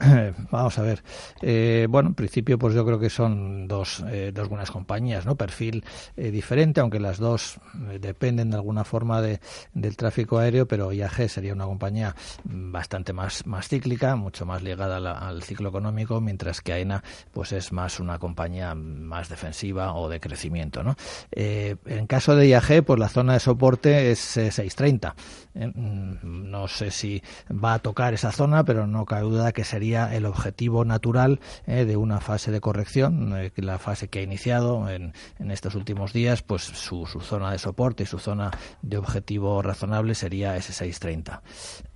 Vamos 0.50 0.78
a 0.78 0.82
ver. 0.82 1.02
Eh, 1.42 1.86
bueno, 1.90 2.08
en 2.08 2.14
principio, 2.14 2.58
pues 2.58 2.74
yo 2.74 2.86
creo 2.86 2.98
que 2.98 3.10
son 3.10 3.68
dos, 3.68 4.02
eh, 4.08 4.32
dos 4.34 4.48
buenas 4.48 4.70
compañías, 4.70 5.26
¿no? 5.26 5.36
Perfil 5.36 5.84
eh, 6.16 6.30
diferente, 6.30 6.80
aunque 6.80 6.98
las 6.98 7.18
dos 7.18 7.58
eh, 7.90 7.98
dependen 7.98 8.48
de 8.50 8.56
alguna 8.56 8.84
forma 8.84 9.20
de, 9.20 9.40
del 9.74 9.98
tráfico 9.98 10.38
aéreo, 10.38 10.66
pero 10.66 10.90
IAG 10.92 11.28
sería 11.28 11.52
una 11.52 11.66
compañía 11.66 12.14
mm, 12.44 12.72
bastante 12.72 13.12
más, 13.12 13.46
más 13.46 13.68
cíclica, 13.68 14.16
mucho 14.16 14.46
más 14.46 14.62
ligada 14.62 15.00
la- 15.00 15.18
al 15.18 15.42
ciclo 15.42 15.68
económico, 15.68 16.18
mientras 16.22 16.62
que 16.62 16.72
AENA, 16.72 17.04
pues 17.32 17.52
es 17.52 17.70
más 17.70 18.00
una 18.00 18.18
compañía 18.18 18.74
más 18.74 19.28
defensiva 19.28 19.92
o 19.94 20.08
de 20.08 20.18
crecimiento, 20.20 20.82
¿no? 20.82 20.96
En 21.32 22.06
caso 22.06 22.34
de 22.36 22.48
IAG, 22.48 22.82
pues 22.84 22.98
la 22.98 23.08
zona 23.08 23.34
de 23.34 23.40
soporte 23.40 24.10
es 24.10 24.36
eh, 24.36 24.50
630. 24.50 25.14
Eh, 25.54 25.66
mm, 25.66 26.50
No 26.50 26.68
sé 26.68 26.90
si 26.90 27.22
va 27.50 27.74
a 27.74 27.78
tocar 27.78 28.14
esa 28.14 28.32
zona, 28.32 28.64
pero 28.64 28.86
no 28.86 29.04
cabe 29.04 29.22
duda 29.22 29.52
que 29.52 29.64
sería 29.64 29.89
el 29.94 30.26
objetivo 30.26 30.84
natural 30.84 31.40
eh, 31.66 31.84
de 31.84 31.96
una 31.96 32.20
fase 32.20 32.50
de 32.50 32.60
corrección, 32.60 33.36
eh, 33.36 33.52
la 33.56 33.78
fase 33.78 34.08
que 34.08 34.20
ha 34.20 34.22
iniciado 34.22 34.88
en, 34.88 35.12
en 35.38 35.50
estos 35.50 35.74
últimos 35.74 36.12
días, 36.12 36.42
pues 36.42 36.62
su, 36.62 37.06
su 37.06 37.20
zona 37.20 37.52
de 37.52 37.58
soporte 37.58 38.04
y 38.04 38.06
su 38.06 38.18
zona 38.18 38.50
de 38.82 38.96
objetivo 38.96 39.62
razonable 39.62 40.14
sería 40.14 40.56
ese 40.56 40.72
630. 40.72 41.42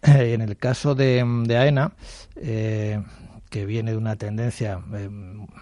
Eh, 0.02 0.34
en 0.34 0.42
el 0.42 0.56
caso 0.56 0.94
de, 0.94 1.24
de 1.46 1.56
AENA, 1.56 1.92
que 3.50 3.66
viene 3.66 3.92
de 3.92 3.96
una 3.96 4.16
tendencia 4.16 4.80
eh, 4.94 5.08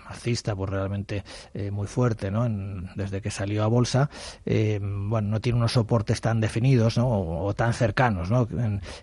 alcista 0.06 0.54
pues 0.56 0.70
realmente 0.70 1.24
eh, 1.54 1.70
muy 1.70 1.86
fuerte 1.86 2.30
¿no? 2.30 2.46
En- 2.46 2.88
desde 2.96 3.20
que 3.20 3.30
salió 3.30 3.64
a 3.64 3.66
bolsa 3.66 4.08
eh, 4.46 4.78
bueno 4.82 5.28
no 5.28 5.40
tiene 5.40 5.58
unos 5.58 5.72
soportes 5.72 6.20
tan 6.20 6.40
definidos 6.40 6.96
¿no? 6.98 7.08
o, 7.08 7.52
tan 7.54 7.72
cercanos 7.74 8.30
¿no? 8.30 8.48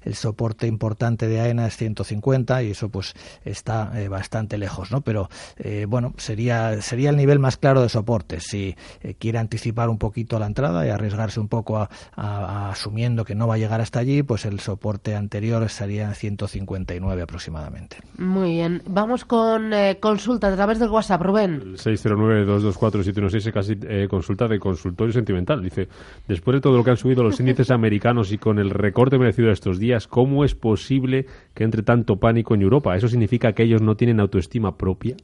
El 0.04 0.16
soporte 0.16 0.68
importante 0.68 1.28
de 1.28 1.40
AENA 1.42 1.68
es 1.68 1.78
150 1.78 2.64
y 2.64 2.72
eso 2.72 2.90
pues 2.90 3.14
está 3.46 3.92
eh, 3.96 4.08
bastante 4.08 4.58
lejos 4.58 4.92
¿no? 4.92 5.02
pero 5.02 5.30
bueno 5.88 6.14
sería 6.18 6.82
sería 6.82 7.10
el 7.10 7.18
nivel 7.18 7.40
más 7.40 7.58
claro 7.58 7.82
de 7.82 7.90
soporte 7.90 8.40
si 8.40 8.76
quiere 9.20 9.38
anticipar 9.40 9.90
un 9.90 9.98
poquito 9.98 10.40
la 10.40 10.46
entrada 10.48 10.86
y 10.86 10.90
arriesgarse 10.90 11.40
un 11.40 11.48
poco 11.48 11.78
a, 11.78 11.90
a- 12.16 12.72
asumiendo 12.72 13.26
que 13.26 13.36
no 13.36 13.48
va 13.48 13.56
a 13.56 13.58
llegar 13.58 13.82
hasta 13.82 14.00
allí 14.00 14.24
pues 14.24 14.46
el 14.46 14.60
soporte 14.60 15.16
anterior 15.16 15.64
en 15.64 16.16
159 16.16 17.22
aproximadamente 17.22 17.98
Muy 18.18 18.52
bien. 18.54 18.79
Vamos 18.88 19.26
con 19.26 19.74
eh, 19.74 19.98
consulta 20.00 20.48
a 20.48 20.56
través 20.56 20.80
del 20.80 20.90
WhatsApp. 20.90 21.22
Rubén. 21.22 21.62
El 21.62 21.78
609-224-716 21.78 23.36
es 23.36 23.52
casi 23.52 23.78
eh, 23.84 24.08
consulta 24.10 24.48
de 24.48 24.60
consultorio 24.60 25.14
sentimental. 25.14 25.62
Dice, 25.62 25.88
después 26.28 26.56
de 26.56 26.62
todo 26.62 26.78
lo 26.78 26.84
que 26.84 26.92
han 26.92 26.98
subido 26.98 27.24
los 27.24 27.40
índices 27.40 27.72
americanos 27.72 28.32
y 28.32 28.38
con 28.38 28.60
el 28.60 28.70
recorte 28.70 29.18
merecido 29.18 29.48
de 29.48 29.54
estos 29.54 29.80
días, 29.80 30.08
¿cómo 30.08 30.46
es 30.46 30.56
posible 30.56 31.26
que 31.54 31.64
entre 31.64 31.84
tanto 31.84 32.18
pánico 32.18 32.56
en 32.56 32.62
Europa? 32.62 32.96
¿Eso 32.96 33.08
significa 33.08 33.54
que 33.54 33.64
ellos 33.64 33.82
no 33.82 33.96
tienen 33.96 34.20
autoestima 34.20 34.78
propia? 34.78 35.16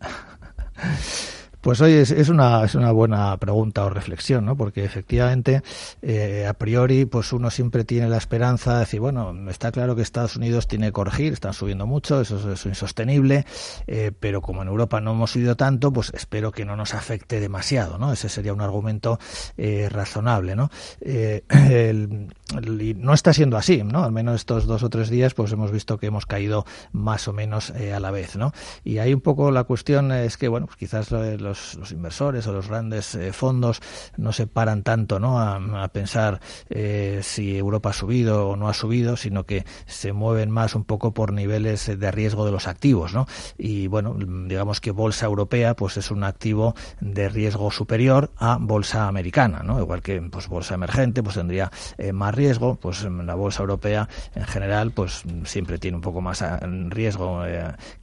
Pues 1.66 1.82
hoy 1.82 1.94
es, 1.94 2.30
una, 2.30 2.64
es 2.64 2.76
una 2.76 2.92
buena 2.92 3.36
pregunta 3.38 3.86
o 3.86 3.90
reflexión, 3.90 4.46
¿no? 4.46 4.56
Porque 4.56 4.84
efectivamente, 4.84 5.64
eh, 6.04 6.46
a 6.48 6.54
priori, 6.54 7.06
pues 7.06 7.34
uno 7.34 7.50
siempre 7.50 7.84
tiene 7.84 8.08
la 8.08 8.18
esperanza 8.18 8.76
de 8.76 8.80
decir, 8.82 9.00
bueno, 9.00 9.34
está 9.50 9.72
claro 9.72 9.96
que 9.96 10.04
Estados 10.04 10.36
Unidos 10.36 10.68
tiene 10.68 10.86
que 10.86 10.92
corregir, 10.92 11.34
están 11.34 11.54
subiendo 11.54 11.88
mucho, 11.88 12.22
eso 12.22 12.52
es, 12.52 12.68
insostenible, 12.68 13.48
eh, 13.88 14.12
pero 14.20 14.44
como 14.44 14.62
en 14.62 14.68
Europa 14.68 15.02
no 15.02 15.14
hemos 15.14 15.32
subido 15.32 15.56
tanto, 15.56 15.92
pues 15.92 16.12
espero 16.14 16.52
que 16.52 16.66
no 16.66 16.76
nos 16.76 16.94
afecte 16.94 17.40
demasiado, 17.40 17.98
¿no? 17.98 18.14
Ese 18.14 18.30
sería 18.30 18.54
un 18.54 18.62
argumento 18.62 19.18
eh, 19.58 19.90
razonable, 19.90 20.56
¿no? 20.56 20.70
Eh, 21.02 21.46
no 22.98 23.14
está 23.14 23.34
siendo 23.34 23.58
así, 23.58 23.84
¿no? 23.84 24.04
Al 24.04 24.12
menos 24.12 24.36
estos 24.36 24.68
dos 24.68 24.84
o 24.84 24.90
tres 24.90 25.10
días, 25.10 25.34
pues 25.34 25.52
hemos 25.52 25.72
visto 25.72 25.98
que 25.98 26.08
hemos 26.08 26.26
caído 26.26 26.66
más 26.92 27.28
o 27.28 27.34
menos 27.34 27.72
eh, 27.72 27.94
a 27.94 28.00
la 28.00 28.12
vez, 28.12 28.36
¿no? 28.36 28.54
Y 28.84 29.00
ahí 29.00 29.14
un 29.14 29.22
poco 29.22 29.52
la 29.52 29.64
cuestión 29.64 30.12
es 30.12 30.38
que, 30.38 30.48
bueno, 30.48 30.68
pues 30.68 30.78
quizás 30.78 31.12
eh, 31.12 31.38
los, 31.78 31.92
inversores 31.92 32.48
o 32.48 32.54
los 32.54 32.68
grandes 32.68 33.16
eh, 33.16 33.34
fondos 33.34 33.82
no 34.18 34.32
se 34.32 34.48
paran 34.48 34.84
tanto, 34.84 35.20
¿no? 35.20 35.40
A, 35.40 35.88
pensar 35.90 36.42
eh, 36.70 37.20
si 37.24 37.58
Europa 37.58 37.90
ha 37.90 37.94
subido 37.94 38.50
o 38.50 38.56
no 38.56 38.68
ha 38.68 38.74
subido, 38.74 39.18
sino 39.18 39.46
que 39.46 39.66
se 39.86 40.14
mueven 40.14 40.50
más 40.50 40.76
un 40.76 40.84
poco 40.84 41.14
por 41.14 41.32
niveles 41.32 41.88
eh, 41.88 41.96
de 41.96 42.12
riesgo 42.12 42.46
de 42.46 42.52
los 42.52 42.68
activos, 42.68 43.14
¿no? 43.14 43.28
Y 43.58 43.88
bueno, 43.88 44.16
digamos 44.48 44.82
que 44.82 44.92
bolsa 44.92 45.26
europea, 45.26 45.76
pues 45.76 45.98
es 45.98 46.12
un 46.12 46.24
activo 46.24 46.76
de 47.00 47.30
riesgo 47.30 47.72
superior 47.72 48.32
a 48.38 48.58
bolsa 48.60 49.08
americana, 49.08 49.62
¿no? 49.64 49.80
Igual 49.80 50.02
que 50.02 50.22
pues 50.22 50.48
bolsa 50.48 50.76
emergente, 50.76 51.24
pues 51.24 51.36
tendría 51.36 51.72
eh, 51.98 52.12
más 52.12 52.34
riesgo, 52.34 52.76
pues 52.76 53.04
la 53.04 53.36
bolsa 53.36 53.62
europea 53.62 54.10
en 54.34 54.46
general, 54.46 54.92
pues 54.92 55.24
siempre 55.46 55.78
tiene 55.78 55.98
un 55.98 56.02
poco 56.02 56.22
más 56.22 56.44
riesgo 56.90 57.44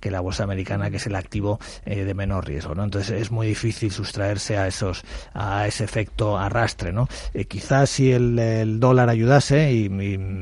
que 0.01 0.11
la 0.11 0.21
bolsa 0.21 0.45
americana, 0.45 0.91
que 0.91 0.97
es 0.97 1.07
el 1.07 1.17
activo 1.17 1.59
de 1.85 2.15
menor 2.15 2.47
riesgo, 2.47 2.75
¿no? 2.75 2.85
Entonces 2.85 3.21
es 3.21 3.31
muy 3.31 3.42
difícil 3.49 3.91
sustraerse 3.91 4.57
a 4.57 4.67
esos 4.67 5.05
a 5.35 5.67
ese 5.67 5.85
efecto 5.85 6.39
arrastre, 6.39 6.93
¿no? 6.93 7.09
Eh, 7.35 7.45
quizás 7.45 7.91
si 7.91 8.13
el, 8.13 8.81
dólar 8.81 9.09
ayudase 9.09 9.73
y, 9.73 9.89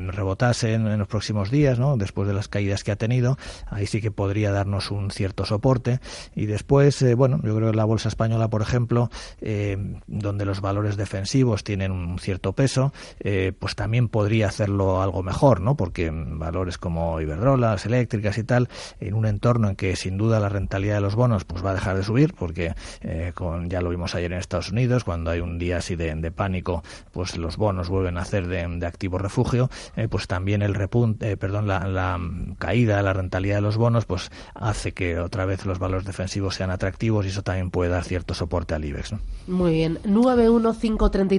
rebotase 0.07 0.73
en, 0.73 0.87
en 0.87 0.99
los 0.99 1.07
próximos 1.07 1.51
días, 1.51 1.79
¿no? 1.79 1.97
Después 1.97 2.27
de 2.27 2.33
las 2.33 2.47
caídas 2.47 2.83
que 2.83 2.91
ha 2.91 2.95
tenido, 2.95 3.37
ahí 3.69 3.87
sí 3.87 4.01
que 4.01 4.11
podría 4.11 4.51
darnos 4.51 4.91
un 4.91 5.11
cierto 5.11 5.45
soporte 5.45 5.99
y 6.35 6.45
después, 6.45 7.01
eh, 7.01 7.15
bueno, 7.15 7.39
yo 7.43 7.55
creo 7.55 7.71
que 7.71 7.77
la 7.77 7.85
bolsa 7.85 8.09
española, 8.09 8.49
por 8.49 8.61
ejemplo, 8.61 9.09
eh, 9.41 9.77
donde 10.07 10.45
los 10.45 10.61
valores 10.61 10.97
defensivos 10.97 11.63
tienen 11.63 11.91
un 11.91 12.19
cierto 12.19 12.53
peso, 12.53 12.93
eh, 13.19 13.53
pues 13.57 13.75
también 13.75 14.07
podría 14.07 14.47
hacerlo 14.47 15.01
algo 15.01 15.23
mejor, 15.23 15.61
¿no? 15.61 15.75
Porque 15.75 16.11
valores 16.11 16.77
como 16.77 17.19
Iberdrola, 17.21 17.71
las 17.71 17.85
eléctricas 17.85 18.37
y 18.37 18.43
tal, 18.43 18.69
en 18.99 19.13
un 19.13 19.25
entorno 19.25 19.69
en 19.69 19.75
que 19.75 19.95
sin 19.95 20.17
duda 20.17 20.39
la 20.39 20.49
rentabilidad 20.49 20.95
de 20.95 21.01
los 21.01 21.15
bonos 21.15 21.45
pues 21.45 21.63
va 21.65 21.71
a 21.71 21.73
dejar 21.73 21.97
de 21.97 22.03
subir, 22.03 22.33
porque 22.33 22.73
eh, 23.01 23.31
con, 23.33 23.69
ya 23.69 23.81
lo 23.81 23.89
vimos 23.89 24.13
ayer 24.15 24.31
en 24.31 24.39
Estados 24.39 24.71
Unidos, 24.71 25.03
cuando 25.03 25.31
hay 25.31 25.39
un 25.39 25.57
día 25.59 25.77
así 25.77 25.95
de, 25.95 26.13
de 26.15 26.31
pánico, 26.31 26.83
pues 27.11 27.37
los 27.37 27.57
bonos 27.57 27.89
vuelven 27.89 28.17
a 28.17 28.21
hacer 28.21 28.47
de, 28.47 28.67
de 28.67 28.85
activo 28.85 29.17
refugio, 29.17 29.69
eh, 29.95 30.07
pues 30.09 30.27
también 30.27 30.61
el 30.61 30.73
repunte, 30.75 31.31
eh, 31.31 31.37
perdón, 31.37 31.67
la, 31.67 31.87
la 31.87 32.19
caída 32.59 32.97
de 32.97 33.03
la 33.03 33.13
rentabilidad 33.13 33.55
de 33.57 33.61
los 33.61 33.77
bonos, 33.77 34.05
pues 34.05 34.29
hace 34.55 34.91
que 34.93 35.19
otra 35.19 35.45
vez 35.45 35.65
los 35.65 35.79
valores 35.79 36.05
defensivos 36.05 36.55
sean 36.55 36.69
atractivos 36.71 37.25
y 37.25 37.29
eso 37.29 37.41
también 37.43 37.69
puede 37.71 37.89
dar 37.91 38.03
cierto 38.03 38.33
soporte 38.33 38.73
al 38.75 38.83
IBEX, 38.85 39.13
¿no? 39.13 39.19
Muy 39.47 39.73
bien. 39.73 39.97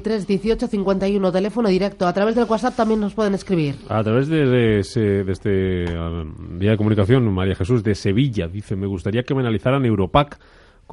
915331851, 0.02 1.32
teléfono 1.32 1.68
directo. 1.68 2.06
A 2.06 2.12
través 2.12 2.34
del 2.34 2.44
WhatsApp 2.44 2.74
también 2.76 3.00
nos 3.00 3.14
pueden 3.14 3.34
escribir. 3.34 3.76
A 3.88 4.02
través 4.02 4.28
de, 4.28 4.46
de 4.46 4.78
ese- 4.80 5.24
de 5.24 5.32
este 5.32 5.84
ah, 5.96 6.24
vía 6.58 6.70
de 6.72 6.76
comunicación, 6.76 7.32
María 7.32 7.54
Jesús 7.54 7.82
de 7.82 7.94
Sevilla 7.94 8.48
dice, 8.48 8.76
me 8.76 8.86
gustaría 8.86 9.22
que 9.22 9.34
me 9.34 9.40
analizaran 9.40 9.84
Europac 9.84 10.38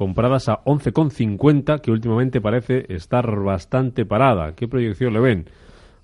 compradas 0.00 0.48
a 0.48 0.64
11,50, 0.64 1.82
que 1.82 1.90
últimamente 1.90 2.40
parece 2.40 2.86
estar 2.88 3.38
bastante 3.42 4.06
parada. 4.06 4.54
¿Qué 4.54 4.66
proyección 4.66 5.12
le 5.12 5.20
ven? 5.20 5.50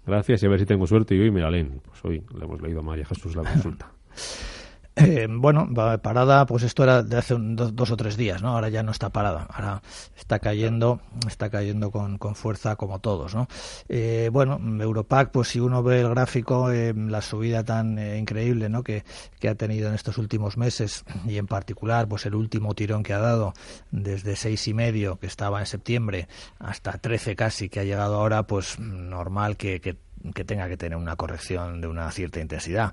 Gracias 0.06 0.42
y 0.42 0.46
a 0.46 0.50
ver 0.50 0.60
si 0.60 0.66
tengo 0.66 0.86
suerte 0.86 1.14
y 1.14 1.20
hoy 1.20 1.30
me 1.30 1.40
la 1.40 1.50
leen. 1.50 1.80
Pues 1.82 2.04
hoy 2.04 2.22
le 2.38 2.44
hemos 2.44 2.60
leído 2.60 2.80
a 2.80 2.82
María 2.82 3.06
Jesús 3.06 3.34
la 3.34 3.44
consulta. 3.44 3.90
Eh, 4.98 5.26
bueno, 5.28 5.68
parada, 6.02 6.46
pues 6.46 6.62
esto 6.62 6.82
era 6.82 7.02
de 7.02 7.18
hace 7.18 7.34
un- 7.34 7.54
dos, 7.54 7.90
o 7.90 7.96
tres 7.98 8.16
días, 8.16 8.40
¿no? 8.40 8.48
Ahora 8.54 8.70
ya 8.70 8.82
no 8.82 8.92
está 8.92 9.10
parada, 9.10 9.46
ahora 9.50 9.82
está 10.16 10.38
cayendo, 10.38 11.02
está 11.28 11.50
cayendo 11.50 11.90
con, 11.90 12.16
con 12.16 12.34
fuerza 12.34 12.76
como 12.76 12.98
todos, 12.98 13.34
¿no? 13.34 13.46
Eh, 13.90 14.30
bueno, 14.32 14.58
Europac, 14.82 15.32
pues 15.32 15.48
si 15.48 15.60
uno 15.60 15.82
ve 15.82 16.00
el 16.00 16.08
gráfico, 16.08 16.70
eh, 16.72 16.94
la 16.96 17.20
subida 17.20 17.62
tan 17.62 17.98
eh, 17.98 18.16
increíble, 18.18 18.70
¿no? 18.70 18.82
Que, 18.82 19.04
que 19.38 19.50
ha 19.50 19.54
tenido 19.54 19.88
en 19.90 19.94
estos 19.94 20.16
últimos 20.16 20.56
meses 20.56 21.04
y 21.26 21.36
en 21.36 21.46
particular, 21.46 22.08
pues 22.08 22.24
el 22.24 22.34
último 22.34 22.74
tirón 22.74 23.02
que 23.02 23.12
ha 23.12 23.18
dado 23.18 23.52
desde 23.90 24.34
seis 24.34 24.66
y 24.66 24.72
medio 24.72 25.18
que 25.18 25.26
estaba 25.26 25.60
en 25.60 25.66
septiembre 25.66 26.26
hasta 26.58 26.92
13 26.92 27.36
casi 27.36 27.68
que 27.68 27.80
ha 27.80 27.84
llegado 27.84 28.14
ahora, 28.16 28.46
pues 28.46 28.78
normal 28.78 29.58
que 29.58 29.78
que 30.34 30.44
tenga 30.44 30.68
que 30.68 30.76
tener 30.76 30.98
una 30.98 31.16
corrección 31.16 31.80
de 31.80 31.88
una 31.88 32.10
cierta 32.10 32.40
intensidad. 32.40 32.92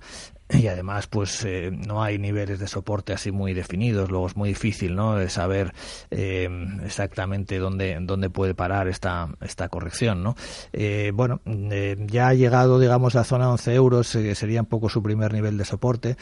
Y 0.50 0.68
además 0.68 1.08
pues 1.08 1.44
eh, 1.46 1.72
no 1.72 2.03
hay 2.03 2.20
niveles 2.20 2.60
de 2.60 2.68
soporte 2.68 3.13
así 3.13 3.32
muy 3.32 3.53
definidos. 3.53 4.12
Luego 4.12 4.27
es 4.27 4.36
muy 4.36 4.50
difícil 4.50 4.96
no 4.96 5.15
de 5.15 5.30
saber 5.30 5.74
eh, 6.12 6.50
exactamente 6.86 7.58
dónde 7.58 7.98
dónde 8.01 8.30
puede 8.30 8.53
parar 8.53 8.88
esta 8.88 9.30
esta 9.42 9.70
corrección 9.70 10.22
no 10.22 10.36
eh, 10.74 11.12
bueno 11.13 11.42
ya 11.46 12.27
ha 12.27 12.34
llegado 12.34 12.80
digamos 12.80 13.15
a 13.15 13.20
la 13.20 13.24
zona 13.24 13.50
11 13.51 13.74
euros 13.74 14.08
sería 14.08 14.62
un 14.62 14.68
poco 14.68 14.89
su 14.89 15.01
primer 15.01 15.34
nivel 15.34 15.58
de 15.58 15.65
soporte. 15.65 16.18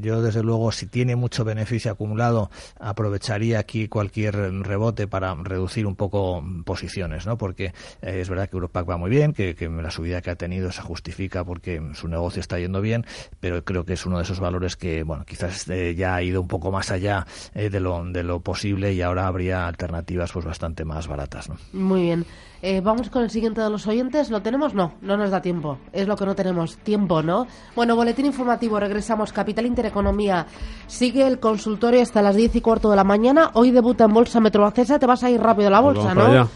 Yo 0.00 0.22
desde 0.22 0.42
luego 0.42 0.70
si 0.70 0.86
tiene 0.86 1.16
mucho 1.16 1.44
beneficio 1.44 1.90
acumulado 1.90 2.50
aprovecharía 2.78 3.58
aquí 3.58 3.88
cualquier 3.88 4.36
rebote 4.62 5.08
para 5.08 5.34
reducir 5.34 5.86
un 5.86 5.96
poco 5.96 6.44
posiciones 6.64 7.26
no 7.26 7.36
porque 7.38 7.72
es 8.00 8.28
verdad 8.28 8.48
que 8.48 8.56
Europac 8.56 8.88
va 8.88 8.96
muy 8.96 9.10
bien 9.10 9.32
que, 9.32 9.54
que 9.54 9.68
la 9.68 9.90
subida 9.90 10.20
que 10.20 10.30
ha 10.30 10.36
tenido 10.42 10.72
se 10.72 10.82
justifica 10.82 11.44
porque 11.44 11.80
su 11.94 12.08
negocio 12.08 12.40
está 12.40 12.58
yendo 12.58 12.80
bien 12.80 13.06
pero 13.38 13.64
creo 13.64 13.84
que 13.84 13.92
es 13.92 14.04
uno 14.06 14.16
de 14.16 14.24
esos 14.24 14.40
valores 14.40 14.76
que, 14.76 15.04
bueno, 15.04 15.24
quizás 15.24 15.68
eh, 15.70 15.94
ya 15.94 16.16
ha 16.16 16.22
ido 16.22 16.40
un 16.40 16.48
poco 16.48 16.72
más 16.72 16.90
allá 16.90 17.24
eh, 17.54 17.70
de, 17.70 17.78
lo, 17.78 18.02
de 18.04 18.24
lo 18.24 18.40
posible 18.40 18.92
y 18.92 19.02
ahora 19.02 19.28
habría 19.28 19.68
alternativas 19.68 20.32
pues 20.32 20.44
bastante 20.44 20.84
más 20.84 21.06
baratas. 21.06 21.48
¿no? 21.48 21.56
Muy 21.72 22.02
bien. 22.02 22.26
Eh, 22.60 22.80
vamos 22.80 23.10
con 23.10 23.22
el 23.22 23.30
siguiente 23.30 23.60
de 23.60 23.70
los 23.70 23.86
oyentes. 23.86 24.30
¿Lo 24.30 24.40
tenemos? 24.42 24.74
No, 24.74 24.94
no 25.00 25.16
nos 25.16 25.30
da 25.30 25.40
tiempo. 25.42 25.78
Es 25.92 26.06
lo 26.06 26.16
que 26.16 26.24
no 26.26 26.34
tenemos 26.34 26.76
tiempo, 26.78 27.22
¿no? 27.22 27.46
Bueno, 27.74 27.96
boletín 27.96 28.26
informativo. 28.26 28.78
Regresamos. 28.78 29.32
Capital 29.32 29.66
Intereconomía. 29.66 30.46
Sigue 30.86 31.26
el 31.26 31.40
consultorio 31.40 32.00
hasta 32.02 32.22
las 32.22 32.36
10 32.36 32.56
y 32.56 32.60
cuarto 32.60 32.88
de 32.90 32.96
la 32.96 33.04
mañana. 33.04 33.50
Hoy 33.54 33.72
debuta 33.72 34.04
en 34.04 34.12
Bolsa 34.14 34.38
Metrobacesa. 34.40 34.98
Te 35.00 35.06
vas 35.06 35.24
a 35.24 35.30
ir 35.30 35.40
rápido 35.40 35.68
a 35.68 35.70
la 35.72 35.82
Pues 35.82 35.96
bolsa, 35.96 36.14
¿no? 36.14 36.26
allá. 36.26 36.46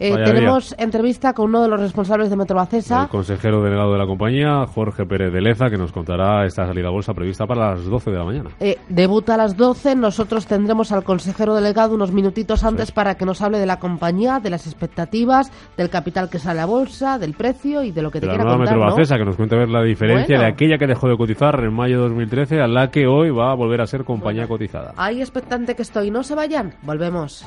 Eh, 0.00 0.14
tenemos 0.24 0.74
entrevista 0.78 1.32
con 1.32 1.46
uno 1.50 1.62
de 1.62 1.68
los 1.68 1.80
responsables 1.80 2.30
de 2.30 2.36
Metrobacesa. 2.36 3.02
El 3.02 3.08
consejero 3.08 3.62
delegado 3.62 3.92
de 3.92 3.98
la 3.98 4.06
compañía, 4.06 4.66
Jorge 4.66 5.04
Pérez 5.06 5.32
de 5.32 5.40
Leza, 5.40 5.70
que 5.70 5.76
nos 5.76 5.92
contará 5.92 6.44
esta 6.46 6.66
salida 6.66 6.88
a 6.88 6.90
bolsa 6.90 7.14
prevista 7.14 7.46
para 7.46 7.70
las 7.70 7.84
12 7.84 8.10
de 8.10 8.16
la 8.18 8.24
mañana. 8.24 8.50
Eh, 8.60 8.78
debuta 8.88 9.34
a 9.34 9.36
las 9.36 9.56
12. 9.56 9.96
Nosotros 9.96 10.46
tendremos 10.46 10.92
al 10.92 11.04
consejero 11.04 11.54
delegado 11.54 11.94
unos 11.94 12.12
minutitos 12.12 12.64
antes 12.64 12.92
para 12.92 13.16
que 13.16 13.24
nos 13.24 13.42
hable 13.42 13.58
de 13.58 13.66
la 13.66 13.78
compañía, 13.78 14.40
de 14.40 14.50
las 14.50 14.66
expectativas, 14.66 15.50
del 15.76 15.90
capital 15.90 16.28
que 16.30 16.38
sale 16.38 16.60
a 16.60 16.66
bolsa, 16.66 17.18
del 17.18 17.34
precio 17.34 17.82
y 17.82 17.90
de 17.90 18.02
lo 18.02 18.10
que 18.10 18.20
De 18.20 18.22
te 18.22 18.26
la 18.26 18.32
quiera 18.34 18.44
nueva 18.44 18.58
contar, 18.58 18.74
¿no? 18.76 18.80
Metrobacesa, 18.84 19.18
que 19.18 19.24
nos 19.24 19.36
cuente 19.36 19.56
ver 19.56 19.68
la 19.68 19.82
diferencia 19.82 20.36
Bueno. 20.36 20.42
de 20.42 20.52
aquella 20.52 20.78
que 20.78 20.86
dejó 20.86 21.08
de 21.08 21.16
cotizar 21.16 21.58
en 21.60 21.72
mayo 21.74 21.96
de 21.96 22.08
2013 22.08 22.60
a 22.60 22.66
la 22.68 22.90
que 22.90 23.06
hoy 23.06 23.30
va 23.30 23.52
a 23.52 23.54
volver 23.54 23.80
a 23.80 23.86
ser 23.86 24.04
compañía 24.04 24.46
cotizada. 24.46 24.92
Ahí 24.96 25.20
expectante 25.20 25.74
que 25.74 25.82
estoy. 25.82 26.10
No 26.10 26.22
se 26.22 26.34
vayan. 26.34 26.74
Volvemos. 26.82 27.44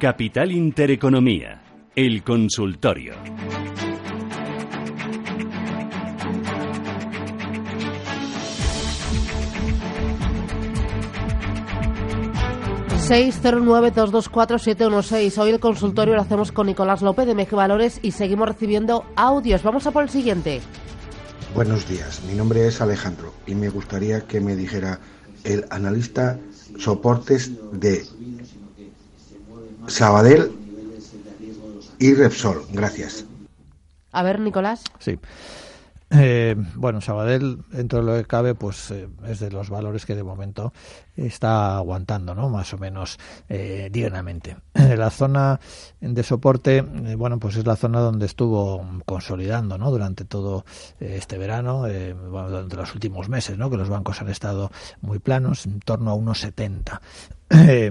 Capital 0.00 0.50
Intereconomía, 0.50 1.60
el 1.94 2.22
consultorio. 2.22 3.12
seis 12.96 13.38
Hoy 15.38 15.50
el 15.50 15.60
consultorio 15.60 16.14
lo 16.14 16.22
hacemos 16.22 16.50
con 16.50 16.68
Nicolás 16.68 17.02
López 17.02 17.26
de 17.26 17.34
MG 17.34 17.50
Valores 17.50 18.00
y 18.02 18.12
seguimos 18.12 18.48
recibiendo 18.48 19.04
audios. 19.16 19.62
Vamos 19.62 19.86
a 19.86 19.90
por 19.90 20.04
el 20.04 20.08
siguiente. 20.08 20.62
Buenos 21.54 21.86
días, 21.86 22.22
mi 22.26 22.34
nombre 22.34 22.66
es 22.66 22.80
Alejandro 22.80 23.34
y 23.46 23.54
me 23.54 23.68
gustaría 23.68 24.22
que 24.22 24.40
me 24.40 24.56
dijera 24.56 24.98
el 25.44 25.66
analista 25.68 26.38
soportes 26.78 27.52
de 27.72 28.06
Sabadell 29.86 30.52
y 31.98 32.14
Repsol. 32.14 32.64
Gracias. 32.72 33.24
A 34.12 34.22
ver, 34.22 34.40
Nicolás. 34.40 34.82
Sí. 34.98 35.18
Eh, 36.12 36.56
bueno, 36.74 37.00
Sabadell, 37.00 37.62
dentro 37.70 38.00
de 38.00 38.04
lo 38.04 38.18
que 38.18 38.26
cabe, 38.26 38.56
pues 38.56 38.90
eh, 38.90 39.08
es 39.28 39.38
de 39.38 39.52
los 39.52 39.70
valores 39.70 40.04
que 40.04 40.16
de 40.16 40.24
momento 40.24 40.72
está 41.16 41.76
aguantando, 41.76 42.34
¿no? 42.34 42.48
Más 42.48 42.74
o 42.74 42.78
menos 42.78 43.18
eh, 43.48 43.88
dignamente. 43.92 44.56
La 44.74 45.10
zona 45.10 45.60
de 46.00 46.22
soporte, 46.24 46.78
eh, 46.78 47.14
bueno, 47.14 47.38
pues 47.38 47.56
es 47.56 47.66
la 47.66 47.76
zona 47.76 48.00
donde 48.00 48.26
estuvo 48.26 48.84
consolidando, 49.06 49.78
¿no? 49.78 49.90
Durante 49.92 50.24
todo 50.24 50.64
eh, 50.98 51.14
este 51.16 51.38
verano, 51.38 51.86
eh, 51.86 52.12
bueno, 52.12 52.50
durante 52.50 52.74
los 52.74 52.92
últimos 52.92 53.28
meses, 53.28 53.56
¿no? 53.56 53.70
Que 53.70 53.76
los 53.76 53.88
bancos 53.88 54.20
han 54.20 54.30
estado 54.30 54.72
muy 55.02 55.20
planos, 55.20 55.66
en 55.66 55.78
torno 55.78 56.10
a 56.10 56.14
unos 56.14 56.40
70. 56.40 57.00
Eh, 57.52 57.90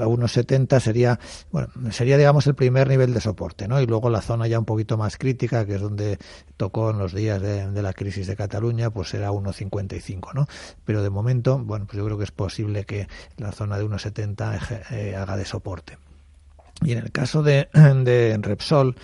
a 0.00 0.06
unos 0.08 0.32
70 0.32 0.80
sería 0.80 1.20
bueno 1.52 1.68
sería 1.92 2.16
digamos 2.18 2.48
el 2.48 2.56
primer 2.56 2.88
nivel 2.88 3.14
de 3.14 3.20
soporte 3.20 3.68
no 3.68 3.80
y 3.80 3.86
luego 3.86 4.10
la 4.10 4.20
zona 4.22 4.48
ya 4.48 4.58
un 4.58 4.64
poquito 4.64 4.96
más 4.98 5.16
crítica 5.18 5.64
que 5.66 5.76
es 5.76 5.80
donde 5.80 6.18
tocó 6.56 6.90
en 6.90 6.98
los 6.98 7.14
días 7.14 7.40
de, 7.40 7.70
la 7.80 7.92
crisis 7.92 8.26
de 8.26 8.34
Cataluña 8.34 8.90
pues 8.90 9.14
era 9.14 9.30
1.55 9.30 10.34
no 10.34 10.48
pero 10.84 11.00
de 11.04 11.10
momento 11.10 11.58
bueno 11.60 11.86
pues 11.86 11.96
yo 11.96 12.04
creo 12.06 12.18
que 12.18 12.24
es 12.24 12.32
posible 12.32 12.86
que 12.86 13.06
la 13.36 13.52
zona 13.52 13.78
de 13.78 13.84
1.70 13.84 14.58
eje- 14.58 14.82
eh, 14.90 15.14
haga 15.16 15.36
de 15.36 15.44
soporte 15.44 15.96
y 16.82 16.92
en 16.92 16.98
el 16.98 17.10
caso 17.10 17.42
de, 17.42 17.68
de 17.72 18.38
Repsol, 18.40 18.94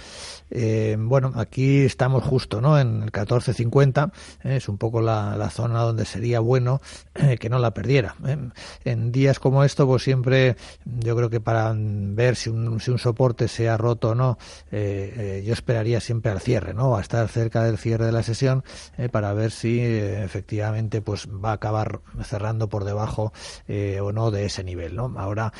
eh, 0.50 0.96
bueno, 0.98 1.32
aquí 1.34 1.80
estamos 1.80 2.22
justo, 2.22 2.60
¿no? 2.60 2.78
En 2.78 3.02
el 3.02 3.12
14.50, 3.12 4.12
eh, 4.44 4.56
es 4.56 4.68
un 4.68 4.78
poco 4.78 5.00
la, 5.00 5.50
zona 5.50 5.80
donde 5.80 6.04
sería 6.04 6.40
bueno 6.40 6.80
eh, 7.14 7.36
que 7.38 7.48
no 7.48 7.58
la 7.58 7.74
perdiera. 7.74 8.14
¿eh? 8.26 8.38
En 8.84 9.10
días 9.10 9.40
como 9.40 9.64
esto, 9.64 9.86
pues 9.86 10.02
siempre, 10.04 10.56
yo 10.84 11.16
creo 11.16 11.28
que 11.28 11.40
para 11.40 11.72
ver 11.76 12.36
si 12.36 12.50
un, 12.50 12.80
si 12.80 12.92
un 12.92 12.98
soporte 12.98 13.48
se 13.48 13.68
ha 13.68 13.76
roto 13.76 14.10
o 14.10 14.14
no, 14.14 14.38
eh, 14.70 15.42
yo 15.44 15.52
esperaría 15.52 16.00
siempre 16.00 16.30
al 16.30 16.40
cierre, 16.40 16.72
¿no? 16.72 16.96
A 16.96 17.00
estar 17.00 17.26
cerca 17.28 17.64
del 17.64 17.78
cierre 17.78 18.06
de 18.06 18.12
la 18.12 18.22
sesión 18.22 18.64
para 19.10 19.32
ver 19.32 19.50
si 19.50 19.80
efectivamente 19.80 21.00
pues 21.02 21.26
va 21.28 21.50
a 21.50 21.54
acabar 21.54 22.00
cerrando 22.22 22.68
por 22.68 22.84
debajo 22.84 23.32
o 24.00 24.12
no 24.12 24.30
de 24.30 24.46
ese 24.46 24.62
nivel, 24.62 24.94
¿no? 24.94 25.12
Ahora, 25.16 25.52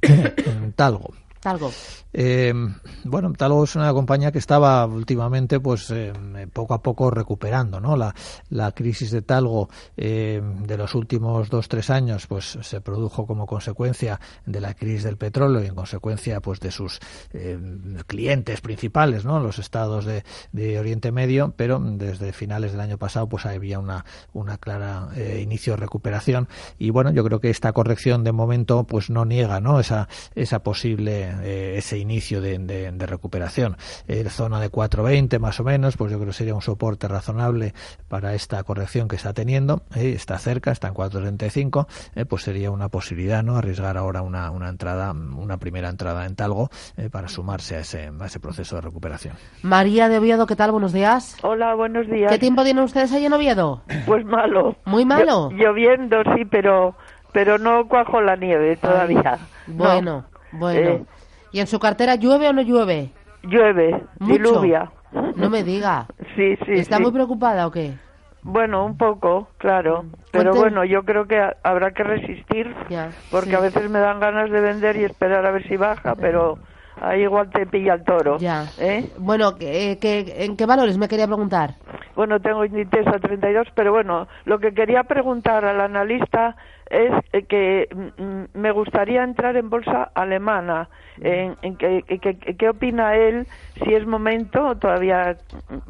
En 0.00 0.72
Talgo. 0.76 1.12
Talgo. 1.40 1.70
Eh, 2.12 2.52
bueno, 3.04 3.32
Talgo 3.32 3.64
es 3.64 3.76
una 3.76 3.92
compañía 3.92 4.32
que 4.32 4.38
estaba 4.38 4.84
últimamente, 4.86 5.60
pues, 5.60 5.90
eh, 5.90 6.12
poco 6.52 6.74
a 6.74 6.82
poco 6.82 7.10
recuperando, 7.10 7.80
¿no? 7.80 7.96
La, 7.96 8.14
la 8.48 8.72
crisis 8.72 9.10
de 9.10 9.22
Talgo 9.22 9.68
eh, 9.96 10.42
de 10.42 10.76
los 10.76 10.94
últimos 10.94 11.50
dos 11.50 11.68
tres 11.68 11.90
años, 11.90 12.26
pues, 12.26 12.58
se 12.60 12.80
produjo 12.80 13.26
como 13.26 13.46
consecuencia 13.46 14.20
de 14.46 14.60
la 14.60 14.74
crisis 14.74 15.04
del 15.04 15.16
petróleo 15.16 15.62
y 15.62 15.66
en 15.66 15.74
consecuencia, 15.74 16.40
pues, 16.40 16.60
de 16.60 16.70
sus 16.70 16.98
eh, 17.32 17.58
clientes 18.06 18.60
principales, 18.60 19.24
¿no? 19.24 19.40
Los 19.40 19.58
estados 19.58 20.04
de, 20.04 20.20
Oriente 20.80 21.12
Medio, 21.12 21.52
pero 21.56 21.78
desde 21.78 22.32
finales 22.32 22.72
del 22.72 22.80
año 22.80 22.98
pasado, 22.98 23.28
pues, 23.28 23.46
había 23.46 23.78
una 23.78 24.04
una 24.32 24.58
clara 24.58 25.08
eh, 25.16 25.40
inicio 25.42 25.74
de 25.74 25.78
recuperación 25.78 26.48
y 26.78 26.90
bueno, 26.90 27.10
yo 27.10 27.24
creo 27.24 27.40
que 27.40 27.50
esta 27.50 27.72
corrección 27.72 28.24
de 28.24 28.32
momento, 28.32 28.84
pues, 28.84 29.10
no 29.10 29.24
niega, 29.24 29.60
¿no? 29.60 29.80
Esa 29.80 30.08
esa 30.34 30.62
posible 30.62 31.76
ese 31.76 31.99
inicio 32.00 32.40
de, 32.40 32.58
de, 32.58 33.06
recuperación. 33.06 33.76
Eh, 34.08 34.28
zona 34.30 34.60
de 34.60 34.70
4.20 34.70 35.38
más 35.38 35.60
o 35.60 35.64
menos, 35.64 35.96
pues 35.96 36.10
yo 36.10 36.18
creo 36.18 36.28
que 36.28 36.34
sería 36.34 36.54
un 36.54 36.62
soporte 36.62 37.08
razonable 37.08 37.74
para 38.08 38.34
esta 38.34 38.62
corrección 38.62 39.08
que 39.08 39.16
está 39.16 39.32
teniendo. 39.32 39.82
Eh, 39.94 40.12
está 40.14 40.38
cerca, 40.38 40.70
está 40.72 40.88
en 40.88 40.94
4.35, 40.94 41.86
eh, 42.14 42.24
pues 42.24 42.42
sería 42.42 42.70
una 42.70 42.88
posibilidad, 42.88 43.42
¿no? 43.42 43.56
Arriesgar 43.56 43.96
ahora 43.96 44.22
una, 44.22 44.50
una 44.50 44.68
entrada, 44.68 45.12
una 45.12 45.58
primera 45.58 45.88
entrada 45.88 46.26
en 46.26 46.36
Talgo 46.36 46.70
para 47.10 47.28
sumarse 47.28 47.76
a 47.76 47.80
ese, 47.80 48.10
a 48.18 48.26
ese 48.26 48.40
proceso 48.40 48.76
de 48.76 48.82
recuperación. 48.82 49.34
María 49.62 50.08
de 50.08 50.18
Oviedo, 50.18 50.46
¿qué 50.46 50.56
tal? 50.56 50.72
Buenos 50.72 50.92
días. 50.92 51.36
Hola, 51.42 51.74
buenos 51.74 52.08
días. 52.08 52.30
¿Qué 52.30 52.38
tiempo 52.38 52.62
tienen 52.64 52.84
ustedes 52.84 53.12
ahí 53.12 53.26
en 53.26 53.32
Oviedo? 53.32 53.82
Pues 54.06 54.24
malo. 54.24 54.76
¿Muy 54.86 55.04
malo? 55.04 55.50
lloviendo, 55.50 56.22
sí, 56.34 56.44
pero 56.44 56.96
pero 57.32 57.58
no 57.58 57.86
cuajo 57.86 58.20
la 58.20 58.36
nieve 58.36 58.76
todavía. 58.76 59.38
bueno, 59.66 60.24
bueno. 60.52 60.90
Eh, 60.90 61.04
¿Y 61.52 61.60
en 61.60 61.66
su 61.66 61.78
cartera 61.78 62.14
llueve 62.14 62.48
o 62.48 62.52
no 62.52 62.62
llueve? 62.62 63.10
Llueve, 63.42 64.04
diluvia. 64.20 64.90
No 65.36 65.50
me 65.50 65.62
diga. 65.64 66.06
Sí, 66.36 66.56
sí. 66.64 66.74
¿Está 66.74 67.00
muy 67.00 67.10
preocupada 67.10 67.66
o 67.66 67.70
qué? 67.70 67.92
Bueno, 68.42 68.86
un 68.86 68.96
poco, 68.96 69.48
claro. 69.58 70.04
Pero 70.30 70.54
bueno, 70.54 70.84
yo 70.84 71.02
creo 71.02 71.26
que 71.26 71.38
habrá 71.62 71.90
que 71.90 72.04
resistir, 72.04 72.74
porque 73.30 73.56
a 73.56 73.60
veces 73.60 73.90
me 73.90 73.98
dan 73.98 74.20
ganas 74.20 74.50
de 74.50 74.60
vender 74.60 74.96
y 74.96 75.04
esperar 75.04 75.44
a 75.44 75.50
ver 75.50 75.66
si 75.68 75.76
baja, 75.76 76.14
pero 76.14 76.58
ahí 77.00 77.22
igual 77.22 77.50
te 77.50 77.66
pilla 77.66 77.94
el 77.94 78.04
toro. 78.04 78.38
Ya. 78.38 78.64
¿eh? 78.78 79.10
Bueno, 79.18 79.56
¿qué, 79.56 79.98
en 80.38 80.56
qué 80.56 80.66
valores 80.66 80.96
me 80.96 81.08
quería 81.08 81.26
preguntar? 81.26 81.74
Bueno, 82.14 82.40
tengo 82.40 82.64
Inditex 82.64 83.06
a 83.08 83.18
32, 83.18 83.68
pero 83.74 83.92
bueno, 83.92 84.28
lo 84.44 84.58
que 84.58 84.72
quería 84.72 85.02
preguntar 85.04 85.64
al 85.64 85.80
analista 85.80 86.56
es 86.90 87.12
eh, 87.32 87.44
que 87.44 87.88
mm, 87.94 88.22
mm, 88.22 88.46
me 88.54 88.72
gustaría 88.72 89.22
entrar 89.22 89.56
en 89.56 89.70
bolsa 89.70 90.10
alemana. 90.14 90.88
En, 91.22 91.54
¿Qué 91.76 92.68
opina 92.68 93.14
él? 93.14 93.46
Si 93.84 93.94
es 93.94 94.06
momento, 94.06 94.74
todavía 94.76 95.36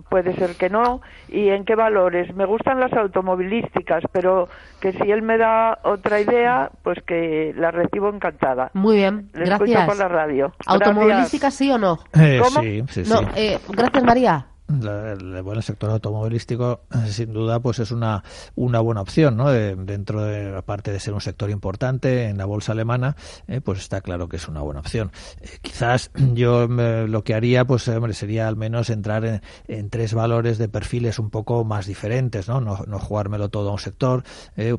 puede 0.08 0.34
ser 0.34 0.56
que 0.56 0.68
no. 0.68 1.00
¿Y 1.28 1.48
en 1.48 1.64
qué 1.64 1.74
valores? 1.74 2.34
Me 2.34 2.44
gustan 2.44 2.80
las 2.80 2.92
automovilísticas, 2.92 4.02
pero 4.12 4.48
que 4.80 4.92
si 4.92 5.10
él 5.10 5.22
me 5.22 5.38
da 5.38 5.78
otra 5.84 6.20
idea, 6.20 6.70
pues 6.82 6.98
que 7.06 7.54
la 7.56 7.70
recibo 7.70 8.08
encantada. 8.08 8.70
Muy 8.74 8.96
bien, 8.96 9.30
Le 9.32 9.44
gracias. 9.46 9.70
Escucho 9.70 9.86
por 9.86 9.98
la 9.98 10.08
radio. 10.08 10.52
¿Automovilísticas 10.66 11.54
sí 11.54 11.70
o 11.70 11.78
no? 11.78 11.98
Eh, 12.18 12.42
Sí, 12.60 12.84
sí, 12.88 13.02
no, 13.08 13.20
Eh, 13.36 13.58
gracias, 13.68 14.02
María 14.04 14.49
el, 14.70 15.42
bueno, 15.42 15.58
el 15.58 15.62
sector 15.62 15.90
automovilístico 15.90 16.82
eh, 16.94 17.10
sin 17.10 17.32
duda 17.32 17.60
pues 17.60 17.78
es 17.78 17.90
una, 17.90 18.22
una 18.54 18.80
buena 18.80 19.00
opción 19.00 19.36
¿no? 19.36 19.50
dentro 19.50 20.22
de 20.22 20.56
aparte 20.56 20.92
de 20.92 21.00
ser 21.00 21.14
un 21.14 21.20
sector 21.20 21.50
importante 21.50 22.26
en 22.26 22.38
la 22.38 22.44
bolsa 22.44 22.72
alemana 22.72 23.16
eh, 23.48 23.60
pues 23.60 23.80
está 23.80 24.00
claro 24.00 24.28
que 24.28 24.36
es 24.36 24.48
una 24.48 24.60
buena 24.60 24.80
opción 24.80 25.10
eh, 25.40 25.58
quizás 25.62 26.10
yo 26.34 26.68
lo 26.68 27.24
que 27.24 27.34
haría 27.34 27.64
pues 27.64 27.88
hombre, 27.88 28.14
sería 28.14 28.48
al 28.48 28.56
menos 28.56 28.90
entrar 28.90 29.42
en, 29.66 29.90
tres 29.90 30.14
valores 30.14 30.58
de 30.58 30.68
perfiles 30.68 31.18
un 31.18 31.30
poco 31.30 31.64
más 31.64 31.86
diferentes 31.86 32.48
no, 32.48 32.60
no, 32.60 32.84
no 32.86 32.98
jugármelo 32.98 33.48
todo 33.48 33.70
a 33.70 33.72
un 33.72 33.78
sector 33.78 34.22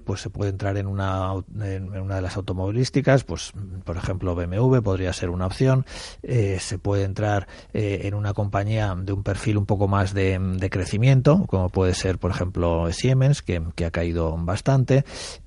pues 0.05 0.21
se 0.21 0.29
puede 0.29 0.51
entrar 0.51 0.77
en 0.77 0.87
una, 0.87 1.33
en 1.59 1.89
una 1.97 2.15
de 2.15 2.21
las 2.21 2.37
automovilísticas 2.37 3.23
pues 3.23 3.51
por 3.83 3.97
ejemplo 3.97 4.35
BMW 4.35 4.79
podría 4.79 5.11
ser 5.13 5.29
una 5.29 5.47
opción 5.47 5.85
se 6.21 6.79
puede 6.79 7.03
entrar 7.03 7.47
en 7.73 8.13
una 8.13 8.33
compañía 8.33 8.95
de 8.95 9.13
un 9.13 9.23
perfil 9.23 9.57
un 9.57 9.65
poco 9.65 9.80
más 9.87 10.13
de, 10.13 10.69
crecimiento, 10.71 11.45
como 11.47 11.69
puede 11.69 11.93
ser, 11.93 12.17
por 12.17 12.31
ejemplo, 12.31 12.91
Siemens, 12.91 13.41
que, 13.41 13.61
que 13.75 13.85
ha 13.85 13.91
caído 13.91 14.35
bastante, 14.37 15.03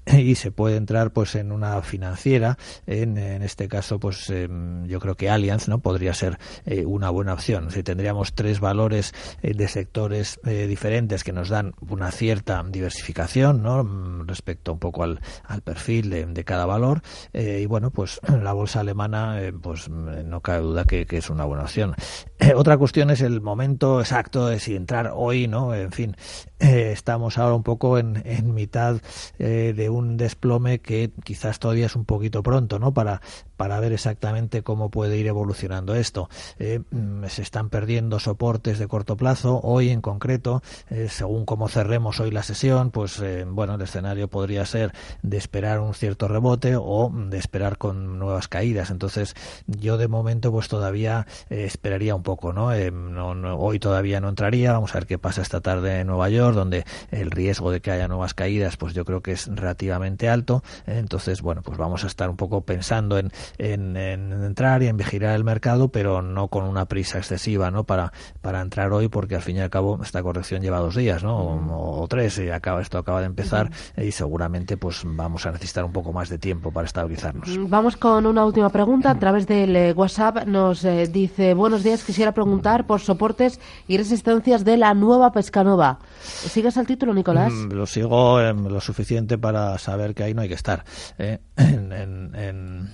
y 0.07 0.35
se 0.35 0.51
puede 0.51 0.77
entrar 0.77 1.12
pues 1.12 1.35
en 1.35 1.53
una 1.53 1.81
financiera 1.83 2.59
en, 2.87 3.17
en 3.17 3.43
este 3.43 3.69
caso 3.69 3.99
pues 3.99 4.29
em, 4.31 4.87
yo 4.87 5.01
creo 5.01 5.17
que 5.17 5.31
Allianz 5.31 5.69
no 5.69 5.79
podría 5.79 6.14
ser 6.14 6.38
eh, 6.67 6.85
una 6.85 7.11
buena 7.11 7.33
opción. 7.33 7.71
Si 7.71 7.83
tendríamos 7.83 8.35
tres 8.35 8.61
valores 8.61 9.14
eh, 9.43 9.55
de 9.55 9.69
sectores 9.69 10.40
eh, 10.45 10.67
diferentes 10.67 11.25
que 11.25 11.33
nos 11.33 11.49
dan 11.49 11.75
una 11.88 12.11
cierta 12.11 12.62
diversificación 12.69 13.62
no 13.62 13.85
mm, 13.85 14.27
respecto 14.27 14.73
un 14.73 14.79
poco 14.79 15.05
al, 15.05 15.21
al 15.45 15.62
perfil 15.62 16.11
de, 16.11 16.27
de, 16.27 16.45
cada 16.45 16.67
valor 16.67 17.01
y 17.33 17.64
bueno 17.67 17.90
pues 17.90 18.21
la 18.43 18.53
bolsa 18.53 18.81
alemana 18.81 19.40
pues 19.62 19.88
no 19.88 20.40
cabe 20.40 20.61
duda 20.61 20.85
que, 20.85 21.07
que 21.07 21.19
es 21.19 21.31
una 21.31 21.45
buena 21.45 21.64
opción. 21.64 21.95
Otra 22.57 22.77
cuestión 22.77 23.11
es 23.11 23.23
el 23.23 23.40
momento 23.40 24.01
exacto 24.01 24.47
de 24.47 24.61
si 24.61 24.77
entrar 24.77 25.12
hoy 25.14 25.49
no 25.49 25.75
en 25.75 25.93
fin 25.93 26.17
estamos 26.64 27.38
ahora 27.38 27.55
un 27.55 27.62
poco 27.62 27.98
en, 27.98 28.22
en 28.24 28.55
mitad 28.55 29.00
de 29.38 29.88
un 29.90 30.16
desplome 30.16 30.81
que 30.81 31.11
quizás 31.24 31.59
todavía 31.59 31.87
es 31.87 31.96
un 31.96 32.05
poquito 32.05 32.42
pronto, 32.42 32.79
¿no? 32.79 32.92
Para, 32.94 33.20
para 33.57 33.81
ver 33.81 33.93
exactamente 33.93 34.62
cómo 34.62 34.90
puede 34.90 35.17
ir 35.17 35.27
evolucionando 35.27 35.95
esto. 35.95 36.29
Eh, 36.59 36.81
mm, 36.90 37.25
se 37.27 37.43
están 37.43 37.71
perdiendo 37.71 38.19
soportes 38.19 38.79
de 38.79 38.88
corto 38.88 39.17
plazo. 39.17 39.61
Hoy, 39.62 39.90
en 39.90 40.01
concreto, 40.01 40.62
eh, 40.90 41.09
según 41.11 41.45
cómo 41.45 41.69
cerremos 41.69 42.21
hoy 42.21 42.31
la 42.31 42.43
sesión, 42.43 42.90
pues 42.90 43.19
eh, 43.21 43.45
bueno, 43.47 43.75
el 43.75 43.83
escenario 43.83 44.29
podría 44.29 44.67
ser 44.67 44.93
de 45.23 45.37
esperar 45.37 45.81
un 45.81 45.95
cierto 45.95 46.29
rebote 46.29 46.75
o 46.77 47.11
de 47.14 47.38
esperar 47.38 47.79
con 47.79 48.19
nuevas 48.19 48.49
caídas. 48.49 48.90
Entonces, 48.90 49.35
yo 49.67 49.99
de 49.99 50.09
momento, 50.09 50.51
pues 50.53 50.69
todavía 50.69 51.27
esperaría 51.49 52.14
un 52.14 52.23
poco, 52.23 52.53
¿no? 52.53 52.71
¿no? 52.75 53.57
Hoy 53.57 53.79
todavía 53.79 54.21
no 54.21 54.29
entraría. 54.29 54.73
Vamos 54.73 54.95
a 54.95 54.99
ver 54.99 55.07
qué 55.07 55.19
pasa 55.19 55.43
esta 55.43 55.61
tarde 55.61 56.01
en 56.01 56.07
Nueva 56.07 56.29
York, 56.29 56.55
donde 56.55 56.85
el 57.11 57.31
riesgo 57.31 57.71
de 57.71 57.81
que 57.81 57.90
haya 57.90 58.09
nuevas 58.09 58.35
caídas, 58.35 58.77
pues 58.77 58.95
yo 58.95 59.05
creo 59.05 59.21
que 59.23 59.33
es 59.33 59.47
relativamente 59.47 60.29
alto. 60.29 60.62
entonces, 60.87 61.43
bueno, 61.43 61.62
pues 61.62 61.79
vamos 61.79 62.05
a 62.05 62.07
estar 62.07 62.31
un 62.31 62.37
poco 62.37 62.62
pensando 62.62 63.19
en 63.19 63.31
en, 63.59 63.96
entrar 63.96 64.83
y 64.83 64.88
en 64.88 64.96
vigilar 64.96 65.35
el 65.35 65.44
mercado, 65.44 65.88
pero 65.88 66.22
no 66.22 66.48
con 66.48 66.64
una 66.64 66.87
prisa 66.87 67.18
excesiva, 67.18 67.70
¿no? 67.70 67.85
Para, 67.85 68.12
para 68.40 68.61
entrar 68.61 68.92
hoy, 68.92 69.09
porque 69.09 69.37
al 69.37 69.42
fin 69.42 69.57
y 69.57 69.61
al 69.61 69.70
cabo 69.70 70.00
esta 70.02 70.22
corrección 70.22 70.62
lleva 70.62 70.78
dos 70.78 70.96
días, 70.96 71.22
¿no? 71.22 71.37
O, 71.38 72.07
tres, 72.09 72.38
y 72.38 72.50
acaba, 72.50 72.80
esto 72.80 72.98
acaba 72.98 73.20
de 73.20 73.26
empezar 73.26 73.70
y 73.96 74.12
seguramente 74.12 74.76
pues 74.76 75.02
vamos 75.04 75.46
a 75.46 75.52
necesitar 75.52 75.85
un 75.85 75.92
poco 75.92 76.12
más 76.12 76.28
de 76.28 76.38
tiempo 76.38 76.70
para 76.70 76.87
estabilizarnos. 76.87 77.48
Mm, 77.48 77.68
vamos 77.68 77.96
con 77.96 78.26
una 78.26 78.44
última 78.44 78.70
pregunta. 78.70 79.11
A 79.11 79.18
través 79.18 79.46
del 79.46 79.74
eh, 79.76 79.92
WhatsApp 79.92 80.46
nos 80.46 80.85
eh, 80.85 81.07
dice, 81.07 81.54
buenos 81.54 81.83
días, 81.83 82.04
quisiera 82.04 82.33
preguntar 82.33 82.87
por 82.87 83.00
soportes 83.00 83.61
y 83.88 83.96
resistencias 83.96 84.64
de 84.64 84.76
la 84.76 84.94
nueva 84.94 85.33
Pescanova. 85.33 85.98
¿Sigues 86.22 86.76
al 86.76 86.87
título, 86.87 87.14
Nicolás? 87.14 87.52
Mm, 87.52 87.72
lo 87.72 87.87
sigo 87.87 88.40
em, 88.40 88.66
lo 88.66 88.80
suficiente 88.80 89.38
para 89.38 89.78
saber 89.78 90.14
que 90.14 90.24
ahí 90.24 90.35
no 90.35 90.42
hay 90.42 90.48
que 90.48 90.54
estar. 90.54 90.85
¿eh? 91.18 91.38
en 91.57 92.90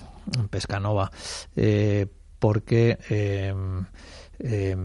Pescanova, 0.49 1.11
eh, 1.55 2.07
porque 2.39 2.97
eh, 4.43 4.71
eh, 4.71 4.75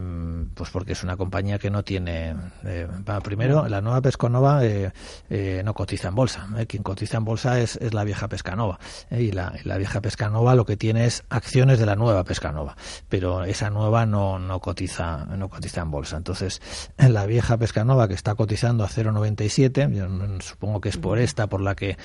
pues 0.55 0.71
porque 0.71 0.92
es 0.92 1.03
una 1.03 1.16
compañía 1.16 1.59
que 1.59 1.71
no 1.71 1.83
tiene. 1.83 2.35
Eh, 2.64 2.88
primero, 3.23 3.69
la 3.69 3.81
nueva 3.81 4.01
Pescanova 4.01 4.64
eh, 4.64 4.92
eh, 5.29 5.62
no 5.64 5.75
cotiza 5.75 6.09
en 6.09 6.14
bolsa. 6.14 6.49
Quien 6.66 6.83
cotiza 6.83 7.19
en 7.19 7.25
bolsa 7.25 7.61
es, 7.61 7.77
es 7.77 7.95
la 7.95 8.05
vieja 8.05 8.29
Pescanova. 8.29 8.79
y 9.11 9.33
la, 9.33 9.53
la, 9.64 9.77
vieja 9.77 10.01
Pescanova 10.01 10.55
lo 10.55 10.64
que 10.64 10.77
tiene 10.77 11.07
es 11.07 11.25
acciones 11.29 11.79
de 11.79 11.87
la 11.87 11.97
nueva 11.97 12.25
Pescanova. 12.25 12.77
Pero 13.09 13.45
esa 13.45 13.71
nueva 13.71 14.07
no, 14.07 14.38
no, 14.38 14.61
cotiza, 14.61 15.27
no 15.27 15.49
cotiza 15.49 15.83
en 15.83 15.90
bolsa. 15.90 16.16
Entonces, 16.16 16.61
la 16.97 17.27
vieja 17.27 17.57
Pescanova 17.59 18.09
que 18.09 18.14
está 18.14 18.35
cotizando 18.35 18.85
a 18.85 18.88
0,97, 18.88 20.40
supongo 20.40 20.81
que 20.81 20.88
es 20.88 20.97
por 20.97 21.19
esta 21.19 21.49
por 21.49 21.61
la 21.61 21.75
que, 21.75 21.97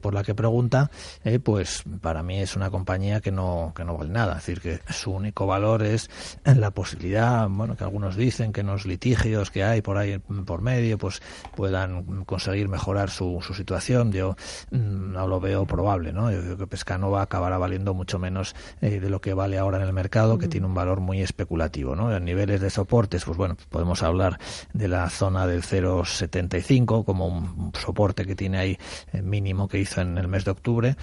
por 0.00 0.14
la 0.14 0.22
que 0.22 0.34
pregunta, 0.34 0.90
pues 1.42 1.84
para 2.00 2.22
mí 2.22 2.40
es 2.40 2.56
una 2.56 2.70
compañía 2.70 3.20
que 3.20 3.32
no, 3.32 3.72
que 3.74 3.84
no 3.84 3.96
vale 3.96 4.10
nada. 4.10 4.38
Es 4.38 4.46
decir, 4.46 4.60
que 4.60 4.92
su 4.92 5.10
único 5.12 5.46
valor 5.46 5.82
es 5.82 6.10
la 6.44 6.70
posibilidad 6.70 6.97
bueno, 7.50 7.76
que 7.76 7.84
algunos 7.84 8.16
dicen 8.16 8.52
que 8.52 8.60
en 8.60 8.68
los 8.68 8.86
litigios 8.86 9.50
que 9.50 9.64
hay 9.64 9.82
por 9.82 9.96
ahí 9.96 10.18
por 10.18 10.60
medio, 10.62 10.98
pues 10.98 11.22
puedan 11.56 12.24
conseguir 12.24 12.68
mejorar 12.68 13.10
su, 13.10 13.38
su 13.42 13.54
situación. 13.54 14.12
Yo 14.12 14.36
mm, 14.70 15.12
no 15.12 15.26
lo 15.26 15.40
veo 15.40 15.66
probable, 15.66 16.12
¿no? 16.12 16.30
Yo 16.30 16.40
creo 16.40 16.56
que 16.56 16.66
Pescanova 16.66 17.22
acabará 17.22 17.58
valiendo 17.58 17.94
mucho 17.94 18.18
menos 18.18 18.54
eh, 18.80 19.00
de 19.00 19.10
lo 19.10 19.20
que 19.20 19.34
vale 19.34 19.58
ahora 19.58 19.78
en 19.78 19.84
el 19.84 19.92
mercado, 19.92 20.38
que 20.38 20.48
tiene 20.48 20.66
un 20.66 20.74
valor 20.74 21.00
muy 21.00 21.20
especulativo, 21.22 21.96
¿no? 21.96 22.14
En 22.14 22.24
niveles 22.24 22.60
de 22.60 22.70
soportes, 22.70 23.24
pues 23.24 23.36
bueno, 23.36 23.56
podemos 23.70 24.02
hablar 24.02 24.38
de 24.72 24.88
la 24.88 25.08
zona 25.10 25.46
del 25.46 25.62
0,75 25.62 27.04
como 27.04 27.26
un 27.26 27.72
soporte 27.74 28.24
que 28.24 28.34
tiene 28.34 28.58
ahí 28.58 28.78
eh, 29.12 29.22
mínimo 29.22 29.68
que 29.68 29.78
hizo 29.78 30.00
en 30.00 30.18
el 30.18 30.28
mes 30.28 30.44
de 30.44 30.50
octubre 30.50 30.96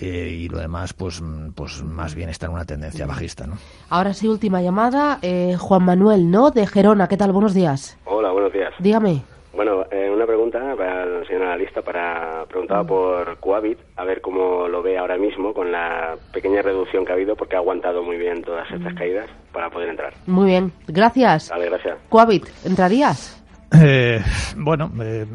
eh, 0.00 0.38
y 0.40 0.48
lo 0.48 0.58
demás, 0.58 0.92
pues, 0.92 1.22
pues 1.54 1.82
más 1.82 2.14
bien 2.14 2.28
está 2.28 2.46
en 2.46 2.52
una 2.52 2.64
tendencia 2.64 3.06
bajista, 3.06 3.46
¿no? 3.46 3.58
Ahora 3.88 4.14
sí, 4.14 4.28
última 4.28 4.62
llamada. 4.62 5.18
Eh, 5.22 5.39
Juan 5.58 5.84
Manuel, 5.84 6.30
¿no? 6.30 6.50
De 6.50 6.66
Gerona. 6.66 7.08
¿Qué 7.08 7.16
tal? 7.16 7.32
Buenos 7.32 7.54
días. 7.54 7.98
Hola, 8.04 8.30
buenos 8.30 8.52
días. 8.52 8.72
Dígame. 8.78 9.22
Bueno, 9.52 9.84
eh, 9.90 10.08
una 10.08 10.26
pregunta 10.26 10.74
para 10.76 11.02
el 11.02 11.26
señor 11.26 11.42
analista. 11.42 11.82
Para, 11.82 12.44
preguntaba 12.48 12.84
por 12.84 13.38
Coavit, 13.38 13.78
a 13.96 14.04
ver 14.04 14.20
cómo 14.20 14.68
lo 14.68 14.82
ve 14.82 14.96
ahora 14.96 15.18
mismo 15.18 15.52
con 15.52 15.72
la 15.72 16.16
pequeña 16.32 16.62
reducción 16.62 17.04
que 17.04 17.12
ha 17.12 17.14
habido, 17.14 17.34
porque 17.34 17.56
ha 17.56 17.58
aguantado 17.58 18.02
muy 18.02 18.16
bien 18.16 18.42
todas 18.42 18.70
estas 18.70 18.94
caídas 18.94 19.28
para 19.52 19.68
poder 19.70 19.88
entrar. 19.88 20.14
Muy 20.26 20.46
bien, 20.46 20.72
gracias. 20.86 21.50
Vale, 21.50 21.66
gracias. 21.66 21.98
Coavit, 22.08 22.46
¿entrarías? 22.64 23.42
Eh, 23.72 24.20
bueno, 24.56 24.90
eh, 25.02 25.26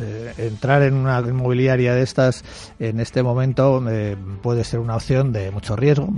eh, 0.00 0.34
entrar 0.38 0.82
en 0.82 0.94
una 0.94 1.20
inmobiliaria 1.20 1.94
de 1.94 2.02
estas 2.02 2.44
en 2.78 3.00
este 3.00 3.22
momento 3.22 3.82
puede 4.42 4.64
ser 4.64 4.80
una 4.80 4.96
opción 4.96 5.32
de 5.32 5.50
mucho 5.50 5.76
riesgo. 5.76 6.08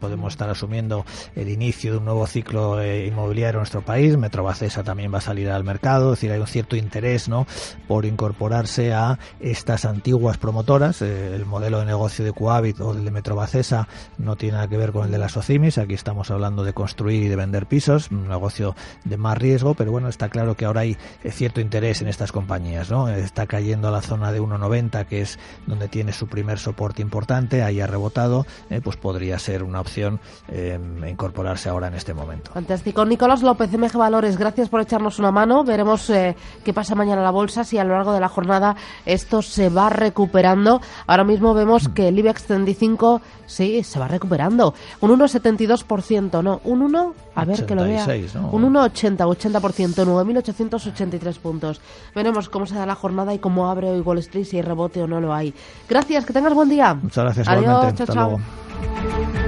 Podemos 0.00 0.32
estar 0.32 0.50
asumiendo 0.50 1.04
el 1.34 1.48
inicio 1.48 1.92
de 1.92 1.98
un 1.98 2.04
nuevo 2.04 2.26
ciclo 2.26 2.84
inmobiliario 2.84 3.58
en 3.58 3.60
nuestro 3.60 3.82
país. 3.82 4.16
Metrobacesa 4.16 4.82
también 4.82 5.12
va 5.12 5.18
a 5.18 5.22
salir 5.22 5.48
al 5.50 5.64
mercado, 5.64 6.12
es 6.12 6.18
decir, 6.18 6.32
hay 6.32 6.40
un 6.40 6.46
cierto 6.46 6.76
interés 6.76 7.28
¿no? 7.28 7.46
por 7.88 8.04
incorporarse 8.04 8.92
a 8.92 9.18
estas 9.40 9.84
antiguas 9.84 10.38
promotoras. 10.38 11.02
el 11.02 11.44
modelo 11.46 11.80
de 11.80 11.86
negocio 11.86 12.24
de 12.24 12.32
Coavit 12.32 12.80
o 12.80 12.92
el 12.92 13.04
de 13.04 13.10
Metrobacesa 13.10 13.88
no 14.18 14.36
tiene 14.36 14.54
nada 14.54 14.68
que 14.68 14.76
ver 14.76 14.92
con 14.92 15.06
el 15.06 15.10
de 15.10 15.18
las 15.18 15.36
Ocimis. 15.36 15.78
Aquí 15.78 15.94
estamos 15.94 16.30
hablando 16.30 16.64
de 16.64 16.72
construir 16.72 17.22
y 17.22 17.28
de 17.28 17.36
vender 17.36 17.66
pisos, 17.66 18.10
un 18.10 18.28
negocio 18.28 18.74
de 19.04 19.16
más 19.16 19.38
riesgo, 19.38 19.74
pero 19.74 19.90
bueno, 19.90 20.08
está 20.08 20.28
claro 20.28 20.56
que 20.56 20.64
ahora 20.64 20.82
hay 20.82 20.96
eh, 21.22 21.30
cierto 21.30 21.60
interés 21.60 22.02
en 22.02 22.08
estas 22.08 22.32
compañías, 22.32 22.90
¿no? 22.90 23.08
Está 23.16 23.46
cayendo 23.46 23.88
a 23.88 23.90
la 23.90 24.02
zona 24.02 24.32
de 24.32 24.40
1,90, 24.40 25.06
que 25.06 25.22
es 25.22 25.38
donde 25.66 25.88
tiene 25.88 26.12
su 26.12 26.26
primer 26.26 26.58
soporte 26.58 27.02
importante, 27.02 27.62
ahí 27.62 27.80
ha 27.80 27.86
rebotado, 27.86 28.46
eh, 28.70 28.80
pues 28.82 28.96
podría 28.96 29.38
ser 29.38 29.62
una 29.62 29.80
opción 29.80 30.20
eh, 30.48 30.78
incorporarse 31.08 31.68
ahora 31.68 31.88
en 31.88 31.94
este 31.94 32.14
momento. 32.14 32.52
Fantástico. 32.52 33.04
Nicolás 33.04 33.42
López, 33.42 33.72
MG 33.72 33.96
Valores, 33.96 34.36
gracias 34.36 34.68
por 34.68 34.80
echarnos 34.80 35.18
una 35.18 35.30
mano. 35.30 35.64
Veremos 35.64 36.06
qué 36.06 36.72
pasa 36.74 36.94
mañana 36.94 37.20
en 37.20 37.24
la 37.24 37.30
bolsa, 37.30 37.64
si 37.64 37.78
a 37.78 37.84
lo 37.84 37.94
largo 37.94 38.12
de 38.12 38.20
la 38.20 38.28
jornada 38.28 38.76
esto 39.06 39.42
se 39.42 39.68
va 39.68 39.90
recuperando. 39.90 40.80
Ahora 41.06 41.24
mismo 41.24 41.54
vemos 41.54 41.88
que 41.88 42.08
el 42.08 42.18
IBEX 42.18 42.44
35 42.44 43.20
sí 43.46 43.82
se 43.82 43.98
va 43.98 44.08
recuperando. 44.08 44.74
Un 45.00 45.10
1,72%, 45.18 46.42
¿no? 46.42 46.60
Un 46.64 46.82
1, 46.82 47.14
a 47.34 47.44
ver 47.44 47.66
que 47.66 47.74
lo 47.74 47.84
vea. 47.84 48.04
Un 48.52 48.74
1,80, 48.74 49.18
80%, 49.18 50.04
9.883 50.04 51.38
puntos. 51.38 51.80
Veremos 52.14 52.48
cómo 52.48 52.66
se 52.66 52.74
da 52.74 52.86
la 52.86 52.94
jornada 52.94 53.03
jornada 53.04 53.34
y 53.34 53.38
cómo 53.38 53.70
abre 53.70 53.90
hoy 53.90 54.00
Wall 54.00 54.16
Street, 54.20 54.46
si 54.46 54.56
hay 54.56 54.62
rebote 54.62 55.02
o 55.02 55.06
no 55.06 55.20
lo 55.20 55.34
hay. 55.34 55.52
Gracias, 55.90 56.24
que 56.24 56.32
tengas 56.32 56.54
buen 56.54 56.70
día. 56.70 56.94
Muchas 56.94 57.24
gracias. 57.24 57.46
Adiós, 57.48 57.64
chao, 57.64 57.88
Hasta 57.88 58.06
chao. 58.06 58.30
Luego. 58.30 59.43